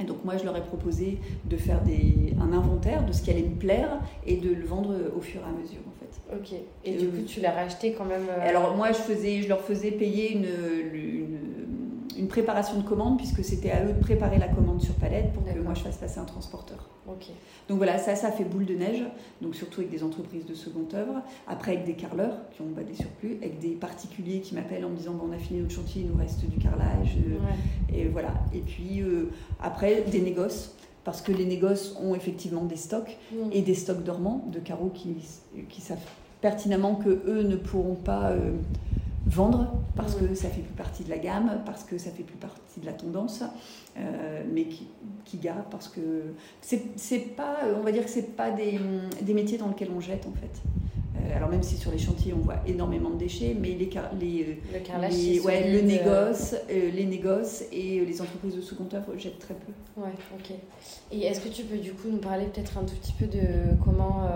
Et 0.00 0.04
donc 0.04 0.24
moi, 0.24 0.36
je 0.36 0.44
leur 0.44 0.56
ai 0.56 0.60
proposé 0.60 1.18
de 1.44 1.56
faire 1.56 1.82
des, 1.82 2.34
un 2.40 2.52
inventaire 2.52 3.04
de 3.06 3.12
ce 3.12 3.22
qui 3.22 3.30
allait 3.30 3.42
me 3.42 3.54
plaire 3.54 4.00
et 4.26 4.36
de 4.36 4.52
le 4.52 4.64
vendre 4.64 4.94
au 5.16 5.20
fur 5.20 5.40
et 5.40 5.44
à 5.44 5.52
mesure, 5.52 5.80
en 5.86 5.94
fait. 6.00 6.36
Ok. 6.36 6.58
Et, 6.84 6.96
du 6.96 7.06
coup, 7.06 7.22
tu 7.26 7.40
l'as 7.40 7.52
racheté 7.52 7.92
quand 7.92 8.04
même 8.04 8.26
euh, 8.28 8.48
Alors 8.48 8.76
moi, 8.76 8.88
je, 8.90 8.98
faisais, 8.98 9.42
je 9.42 9.48
leur 9.48 9.60
faisais 9.60 9.92
payer 9.92 10.32
une, 10.32 10.48
une 10.92 11.35
une 12.18 12.28
préparation 12.28 12.78
de 12.78 12.82
commande, 12.82 13.18
puisque 13.18 13.44
c'était 13.44 13.70
à 13.70 13.84
eux 13.84 13.92
de 13.92 14.00
préparer 14.00 14.38
la 14.38 14.48
commande 14.48 14.80
sur 14.80 14.94
palette 14.94 15.32
pour 15.32 15.44
que 15.44 15.58
moi 15.58 15.74
je 15.74 15.80
fasse 15.80 15.96
passer 15.96 16.18
un 16.18 16.24
transporteur. 16.24 16.88
Donc 17.68 17.78
voilà, 17.78 17.98
ça, 17.98 18.16
ça 18.16 18.30
fait 18.30 18.44
boule 18.44 18.64
de 18.66 18.74
neige, 18.74 19.02
donc 19.40 19.54
surtout 19.54 19.80
avec 19.80 19.90
des 19.90 20.02
entreprises 20.02 20.44
de 20.44 20.54
seconde 20.54 20.92
œuvre, 20.94 21.22
après 21.46 21.72
avec 21.72 21.84
des 21.84 21.94
carleurs 21.94 22.36
qui 22.50 22.62
ont 22.62 22.66
des 22.66 22.94
surplus, 22.94 23.36
avec 23.42 23.58
des 23.58 23.70
particuliers 23.70 24.40
qui 24.40 24.54
m'appellent 24.54 24.84
en 24.84 24.90
me 24.90 24.96
disant 24.96 25.12
bon, 25.14 25.28
on 25.30 25.32
a 25.32 25.38
fini 25.38 25.60
notre 25.60 25.74
chantier, 25.74 26.02
il 26.02 26.08
nous 26.08 26.16
reste 26.16 26.44
du 26.44 26.58
carrelage, 26.58 27.16
euh, 27.16 27.94
et 27.94 28.06
voilà. 28.06 28.34
Et 28.52 28.60
puis 28.60 29.02
euh, 29.02 29.30
après, 29.60 30.02
des 30.02 30.20
négoces 30.20 30.74
parce 31.04 31.22
que 31.22 31.30
les 31.30 31.44
négoces 31.44 31.96
ont 32.02 32.16
effectivement 32.16 32.64
des 32.64 32.76
stocks 32.76 33.16
mm. 33.32 33.50
et 33.52 33.62
des 33.62 33.74
stocks 33.74 34.02
dormants 34.02 34.44
de 34.52 34.58
carreaux 34.58 34.90
qui, 34.92 35.14
qui 35.68 35.80
savent 35.80 35.98
pertinemment 36.40 36.96
que 36.96 37.08
eux 37.26 37.42
ne 37.44 37.54
pourront 37.54 37.94
pas 37.94 38.30
euh, 38.30 38.52
vendre 39.26 39.72
parce 39.96 40.14
que 40.14 40.34
ça 40.34 40.48
fait 40.48 40.60
plus 40.60 40.74
partie 40.74 41.04
de 41.04 41.10
la 41.10 41.18
gamme, 41.18 41.60
parce 41.66 41.84
que 41.84 41.98
ça 41.98 42.10
fait 42.10 42.22
plus 42.22 42.36
partie 42.36 42.80
de 42.80 42.86
la 42.86 42.92
tendance, 42.92 43.42
euh, 43.98 44.42
mais 44.52 44.66
qui, 44.66 44.86
qui 45.24 45.38
garde 45.38 45.64
parce 45.70 45.88
que 45.88 46.34
c'est 46.60 47.18
pas, 47.36 47.58
on 47.76 47.82
va 47.82 47.92
dire 47.92 48.04
que 48.04 48.10
c'est 48.10 48.36
pas 48.36 48.50
des, 48.50 48.78
des, 49.22 49.34
métiers 49.34 49.58
dans 49.58 49.68
lesquels 49.68 49.90
on 49.94 50.00
jette 50.00 50.26
en 50.26 50.32
fait. 50.32 50.62
Euh, 51.16 51.36
alors 51.36 51.48
même 51.48 51.62
si 51.62 51.76
sur 51.76 51.90
les 51.90 51.98
chantiers 51.98 52.34
on 52.34 52.40
voit 52.40 52.58
énormément 52.66 53.10
de 53.10 53.16
déchets, 53.16 53.56
mais 53.58 53.70
les, 53.70 53.90
les, 54.20 54.58
le, 54.72 55.44
ouais, 55.44 55.72
le 55.72 55.80
négoce, 55.80 56.54
euh, 56.70 56.90
les 56.90 57.06
négoces 57.06 57.64
et 57.72 58.04
les 58.04 58.20
entreprises 58.20 58.54
de 58.54 58.60
second 58.60 58.86
œuvre 58.94 59.16
jettent 59.16 59.40
très 59.40 59.54
peu. 59.54 59.72
Ouais, 60.00 60.12
ok. 60.38 60.54
Et 61.10 61.24
est-ce 61.24 61.40
que 61.40 61.48
tu 61.48 61.64
peux 61.64 61.78
du 61.78 61.92
coup 61.92 62.08
nous 62.10 62.18
parler 62.18 62.44
peut-être 62.44 62.78
un 62.78 62.84
tout 62.84 62.94
petit 62.94 63.12
peu 63.12 63.26
de 63.26 63.74
comment 63.82 64.28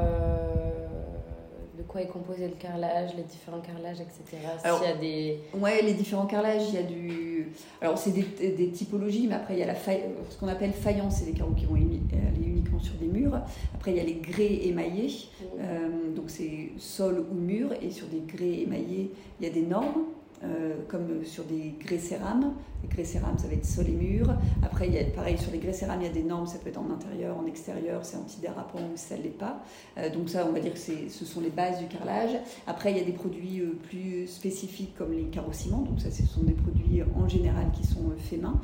de 1.80 1.86
quoi 1.86 2.02
est 2.02 2.06
composé 2.06 2.46
le 2.46 2.54
carrelage, 2.54 3.14
les 3.16 3.22
différents 3.22 3.60
carrelages, 3.60 4.00
etc. 4.00 4.36
Alors, 4.64 4.82
y 4.84 4.86
a 4.86 4.94
des... 4.94 5.38
Ouais, 5.54 5.80
les 5.82 5.94
différents 5.94 6.26
carrelages, 6.26 6.68
il 6.68 6.74
y 6.74 6.78
a 6.78 6.82
du... 6.82 7.48
Alors, 7.80 7.96
c'est 7.96 8.10
des, 8.10 8.22
des, 8.50 8.68
typologies, 8.68 9.26
mais 9.26 9.34
après, 9.34 9.54
il 9.54 9.60
y 9.60 9.62
a 9.62 9.66
la 9.66 9.74
ce 9.74 10.38
qu'on 10.38 10.48
appelle 10.48 10.72
faïence, 10.72 11.16
c'est 11.16 11.24
des 11.24 11.32
carreaux 11.32 11.54
qui 11.54 11.64
vont 11.64 11.76
aller 11.76 11.98
uniquement 12.44 12.80
sur 12.80 12.94
des 12.94 13.06
murs. 13.06 13.40
Après, 13.74 13.92
il 13.92 13.96
y 13.96 14.00
a 14.00 14.04
les 14.04 14.16
grès 14.16 14.66
émaillés, 14.66 15.08
mmh. 15.08 15.44
euh, 15.60 16.14
donc 16.14 16.28
c'est 16.28 16.72
sol 16.76 17.24
ou 17.30 17.34
mur, 17.34 17.72
et 17.80 17.90
sur 17.90 18.06
des 18.08 18.20
grès 18.26 18.60
émaillés, 18.60 19.12
il 19.40 19.46
y 19.46 19.50
a 19.50 19.52
des 19.52 19.62
normes. 19.62 20.04
Euh, 20.42 20.74
comme 20.88 21.22
sur 21.26 21.44
des 21.44 21.74
grès 21.78 21.98
cérame. 21.98 22.54
Les 22.82 22.88
grès 22.88 23.04
cérame, 23.04 23.36
ça 23.36 23.46
va 23.46 23.52
être 23.52 23.66
sol 23.66 23.86
et 23.88 23.92
mur. 23.92 24.34
Après, 24.62 24.86
il 24.86 24.94
y 24.94 24.98
a, 24.98 25.04
pareil, 25.04 25.36
sur 25.36 25.52
les 25.52 25.58
grès 25.58 25.74
cérame, 25.74 26.00
il 26.00 26.06
y 26.06 26.10
a 26.10 26.12
des 26.12 26.22
normes, 26.22 26.46
ça 26.46 26.56
peut 26.58 26.70
être 26.70 26.80
en 26.80 26.90
intérieur, 26.90 27.36
en 27.36 27.44
extérieur, 27.44 28.06
c'est 28.06 28.16
antidérapant 28.16 28.78
ou 28.78 28.96
ça 28.96 29.18
ne 29.18 29.22
l'est 29.22 29.28
pas. 29.28 29.62
Euh, 29.98 30.08
donc 30.08 30.30
ça, 30.30 30.46
on 30.48 30.52
va 30.52 30.60
dire 30.60 30.72
que 30.72 30.78
ce 30.78 31.24
sont 31.26 31.42
les 31.42 31.50
bases 31.50 31.78
du 31.78 31.88
carrelage. 31.88 32.30
Après, 32.66 32.90
il 32.90 32.96
y 32.96 33.00
a 33.00 33.04
des 33.04 33.12
produits 33.12 33.60
euh, 33.60 33.78
plus 33.82 34.26
spécifiques 34.26 34.94
comme 34.96 35.12
les 35.12 35.24
carreaux-ciments. 35.24 35.82
Donc 35.82 36.00
ça, 36.00 36.10
ce 36.10 36.24
sont 36.24 36.42
des 36.42 36.54
produits 36.54 37.02
en 37.14 37.28
général 37.28 37.66
qui 37.74 37.86
sont 37.86 38.10
faits 38.16 38.40
main, 38.40 38.60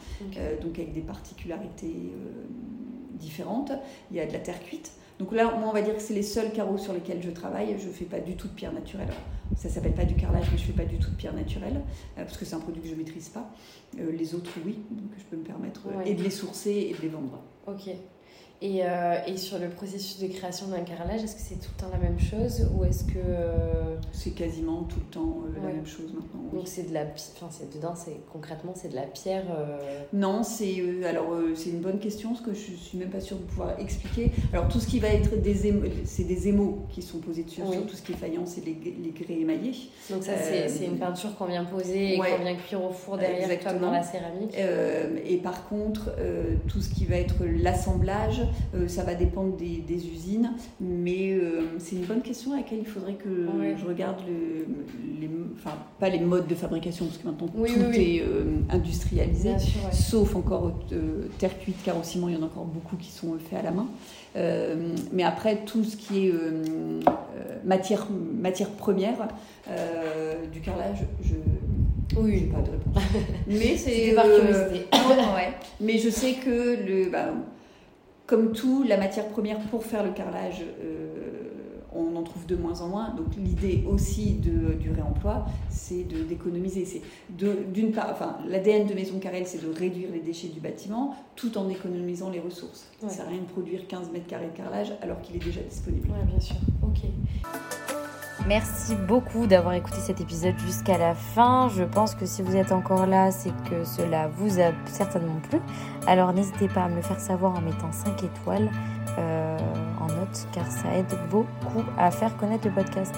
donc 0.62 0.78
avec 0.78 0.94
des 0.94 1.00
particularités 1.00 2.10
différentes. 3.12 3.72
Il 4.10 4.16
y 4.16 4.20
a 4.20 4.26
de 4.26 4.32
la 4.32 4.38
terre 4.38 4.60
cuite. 4.60 4.92
Donc 5.18 5.32
là, 5.32 5.44
moi, 5.58 5.68
on 5.68 5.72
va 5.72 5.82
dire 5.82 5.94
que 5.94 6.02
c'est 6.02 6.14
les 6.14 6.22
seuls 6.22 6.52
carreaux 6.52 6.76
sur 6.76 6.92
lesquels 6.92 7.22
je 7.22 7.30
travaille. 7.30 7.76
Je 7.78 7.86
ne 7.86 7.92
fais 7.92 8.04
pas 8.04 8.20
du 8.20 8.36
tout 8.36 8.48
de 8.48 8.52
pierre 8.52 8.72
naturelle. 8.72 9.08
Ça 9.56 9.68
s'appelle 9.68 9.94
pas 9.94 10.04
du 10.04 10.14
carrelage, 10.14 10.46
mais 10.52 10.58
je 10.58 10.62
ne 10.62 10.66
fais 10.72 10.84
pas 10.84 10.88
du 10.88 10.98
tout 10.98 11.10
de 11.10 11.14
pierre 11.14 11.32
naturelle, 11.32 11.80
euh, 12.18 12.24
parce 12.24 12.36
que 12.36 12.44
c'est 12.44 12.56
un 12.56 12.60
produit 12.60 12.82
que 12.82 12.88
je 12.88 12.94
ne 12.94 12.98
maîtrise 12.98 13.28
pas. 13.28 13.48
Euh, 13.98 14.10
les 14.10 14.34
autres, 14.34 14.50
oui, 14.64 14.78
donc 14.90 15.10
je 15.16 15.24
peux 15.24 15.36
me 15.36 15.44
permettre 15.44 15.82
et 16.04 16.14
de 16.14 16.22
les 16.22 16.30
sourcer 16.30 16.90
et 16.90 16.94
de 16.94 17.00
les 17.00 17.08
vendre. 17.08 17.40
Ok. 17.66 17.88
Et, 18.62 18.80
euh, 18.82 19.18
et, 19.26 19.36
sur 19.36 19.58
le 19.58 19.68
processus 19.68 20.18
de 20.18 20.28
création 20.28 20.68
d'un 20.68 20.80
carrelage, 20.80 21.22
est-ce 21.22 21.36
que 21.36 21.42
c'est 21.42 21.56
tout 21.56 21.70
le 21.76 21.82
temps 21.82 21.90
la 21.92 21.98
même 21.98 22.18
chose 22.18 22.66
ou 22.74 22.84
est-ce 22.84 23.04
que 23.04 23.18
euh, 23.18 23.75
c'est 24.16 24.30
quasiment 24.30 24.82
tout 24.84 24.98
le 24.98 25.12
temps 25.12 25.42
euh, 25.44 25.60
la 25.66 25.72
même 25.72 25.86
chose 25.86 26.12
maintenant 26.14 26.50
Donc 26.52 26.66
c'est 26.66 26.88
de 26.88 26.94
la, 26.94 27.02
enfin 27.02 27.48
c'est 27.50 27.74
dedans, 27.74 27.94
c'est 27.94 28.20
concrètement 28.32 28.72
c'est 28.74 28.88
de 28.88 28.94
la 28.94 29.02
pierre. 29.02 29.44
Non, 30.12 30.42
c'est 30.42 30.82
alors 31.04 31.28
c'est 31.54 31.70
une 31.70 31.80
bonne 31.80 31.98
question 31.98 32.30
parce 32.30 32.40
que 32.40 32.54
je 32.54 32.74
suis 32.74 32.98
même 32.98 33.10
pas 33.10 33.20
sûre 33.20 33.36
de 33.36 33.42
pouvoir 33.42 33.78
expliquer. 33.78 34.32
Alors 34.52 34.68
tout 34.68 34.80
ce 34.80 34.86
qui 34.86 34.98
va 34.98 35.08
être 35.08 35.40
des 35.40 35.56
c'est 36.04 36.24
des 36.24 36.48
émaux 36.48 36.86
qui 36.90 37.02
sont 37.02 37.18
posés 37.18 37.44
dessus 37.44 37.62
sur 37.70 37.86
tout 37.86 37.96
ce 37.96 38.02
qui 38.02 38.12
est 38.12 38.16
faïence 38.16 38.58
et 38.58 38.62
les, 38.62 38.76
les 39.02 39.10
grès 39.10 39.40
émaillés. 39.40 39.72
Donc 40.10 40.22
ça 40.22 40.32
c'est 40.36 40.84
une 40.84 40.98
peinture 40.98 41.36
qu'on 41.36 41.46
vient 41.46 41.64
poser 41.64 42.14
et 42.14 42.18
qu'on 42.18 42.42
vient 42.42 42.56
cuire 42.56 42.84
au 42.84 42.90
four 42.90 43.18
derrière 43.18 43.48
comme 43.62 43.78
dans 43.78 43.90
la 43.90 44.02
céramique. 44.02 44.56
et 44.56 45.36
par 45.38 45.68
contre 45.68 46.10
tout 46.68 46.80
ce 46.80 46.88
qui 46.88 47.04
va 47.04 47.16
être 47.16 47.44
l'assemblage 47.44 48.42
euh, 48.74 48.88
ça 48.88 49.04
va 49.04 49.14
dépendre 49.14 49.56
des, 49.56 49.82
usines, 49.96 50.52
mais 50.80 51.32
euh, 51.32 51.78
c'est 51.78 51.96
une 51.96 52.04
bonne 52.04 52.22
question 52.22 52.52
à 52.52 52.56
laquelle 52.56 52.78
il 52.80 52.86
faudrait 52.86 53.14
que 53.14 53.46
je 53.76 53.84
regarde 53.84 54.05
les, 54.26 55.28
enfin 55.54 55.76
pas 55.98 56.08
les 56.08 56.20
modes 56.20 56.46
de 56.46 56.54
fabrication 56.54 57.06
parce 57.06 57.18
que 57.18 57.26
maintenant 57.26 57.48
tout 57.48 57.64
est 57.94 58.20
euh, 58.20 58.44
industrialisé, 58.70 59.50
sauf 59.92 60.36
encore 60.36 60.72
terre 61.38 61.58
cuite, 61.58 61.82
carrossiment, 61.82 62.28
il 62.28 62.34
y 62.34 62.38
en 62.38 62.42
a 62.42 62.46
encore 62.46 62.64
beaucoup 62.64 62.96
qui 62.96 63.10
sont 63.10 63.36
faits 63.38 63.60
à 63.60 63.62
la 63.62 63.70
main. 63.72 63.86
mais 65.12 65.22
après 65.22 65.64
tout 65.64 65.84
ce 65.84 65.96
qui 65.96 66.28
est 66.28 66.34
matière, 67.64 68.06
matière 68.10 68.70
première 68.70 69.28
du 70.52 70.60
carrelage, 70.60 71.04
je 71.22 71.34
oui, 72.16 72.42
pas 72.52 72.60
de 72.60 72.70
réponse. 72.70 73.02
Mais 73.46 73.76
c'est 73.76 74.14
Mais 75.80 75.98
je 75.98 76.08
sais 76.08 76.34
que 76.34 76.76
le, 76.86 77.10
bah, 77.10 77.26
comme 78.26 78.52
tout, 78.52 78.84
la 78.86 78.96
matière 78.96 79.26
première 79.28 79.58
pour 79.58 79.84
faire 79.84 80.02
le 80.02 80.10
carrelage, 80.10 80.62
euh, 80.82 81.25
on 81.96 82.16
en 82.16 82.22
trouve 82.22 82.46
de 82.46 82.56
moins 82.56 82.80
en 82.80 82.88
moins. 82.88 83.10
Donc 83.10 83.34
l'idée 83.36 83.84
aussi 83.88 84.34
de, 84.34 84.74
du 84.74 84.90
réemploi, 84.90 85.46
c'est 85.68 86.04
d'économiser. 86.04 86.84
C'est 86.84 87.02
d'une 87.28 87.92
part, 87.92 88.08
enfin, 88.10 88.38
l'ADN 88.48 88.86
de 88.86 88.94
Maison 88.94 89.18
Carrel, 89.18 89.46
c'est 89.46 89.62
de 89.62 89.72
réduire 89.72 90.10
les 90.12 90.20
déchets 90.20 90.48
du 90.48 90.60
bâtiment 90.60 91.14
tout 91.34 91.56
en 91.58 91.68
économisant 91.68 92.30
les 92.30 92.40
ressources. 92.40 92.86
Ça 93.00 93.06
ne 93.06 93.10
sert 93.12 93.26
à 93.26 93.28
rien 93.28 93.40
de 93.40 93.46
produire 93.46 93.86
15 93.86 94.10
mètres 94.10 94.26
carrés 94.26 94.46
de 94.46 94.56
carrelage 94.56 94.92
alors 95.02 95.20
qu'il 95.20 95.36
est 95.36 95.44
déjà 95.44 95.60
disponible. 95.60 96.08
Oui, 96.10 96.26
bien 96.26 96.40
sûr. 96.40 96.56
Ok. 96.82 97.02
Merci 98.46 98.94
beaucoup 98.94 99.48
d'avoir 99.48 99.74
écouté 99.74 99.96
cet 99.96 100.20
épisode 100.20 100.56
jusqu'à 100.58 100.98
la 100.98 101.14
fin. 101.14 101.68
Je 101.68 101.82
pense 101.82 102.14
que 102.14 102.26
si 102.26 102.42
vous 102.42 102.54
êtes 102.54 102.70
encore 102.70 103.06
là, 103.06 103.32
c'est 103.32 103.50
que 103.68 103.82
cela 103.84 104.28
vous 104.28 104.60
a 104.60 104.70
certainement 104.86 105.40
plu. 105.50 105.58
Alors 106.06 106.32
n'hésitez 106.32 106.68
pas 106.68 106.84
à 106.84 106.88
me 106.88 106.96
le 106.96 107.02
faire 107.02 107.18
savoir 107.18 107.56
en 107.56 107.60
mettant 107.60 107.90
5 107.90 108.22
étoiles 108.22 108.70
euh, 109.18 109.58
car 110.52 110.66
ça 110.70 110.94
aide 110.96 111.14
beaucoup 111.30 111.84
à 111.98 112.10
faire 112.10 112.36
connaître 112.36 112.66
le 112.66 112.74
podcast. 112.74 113.14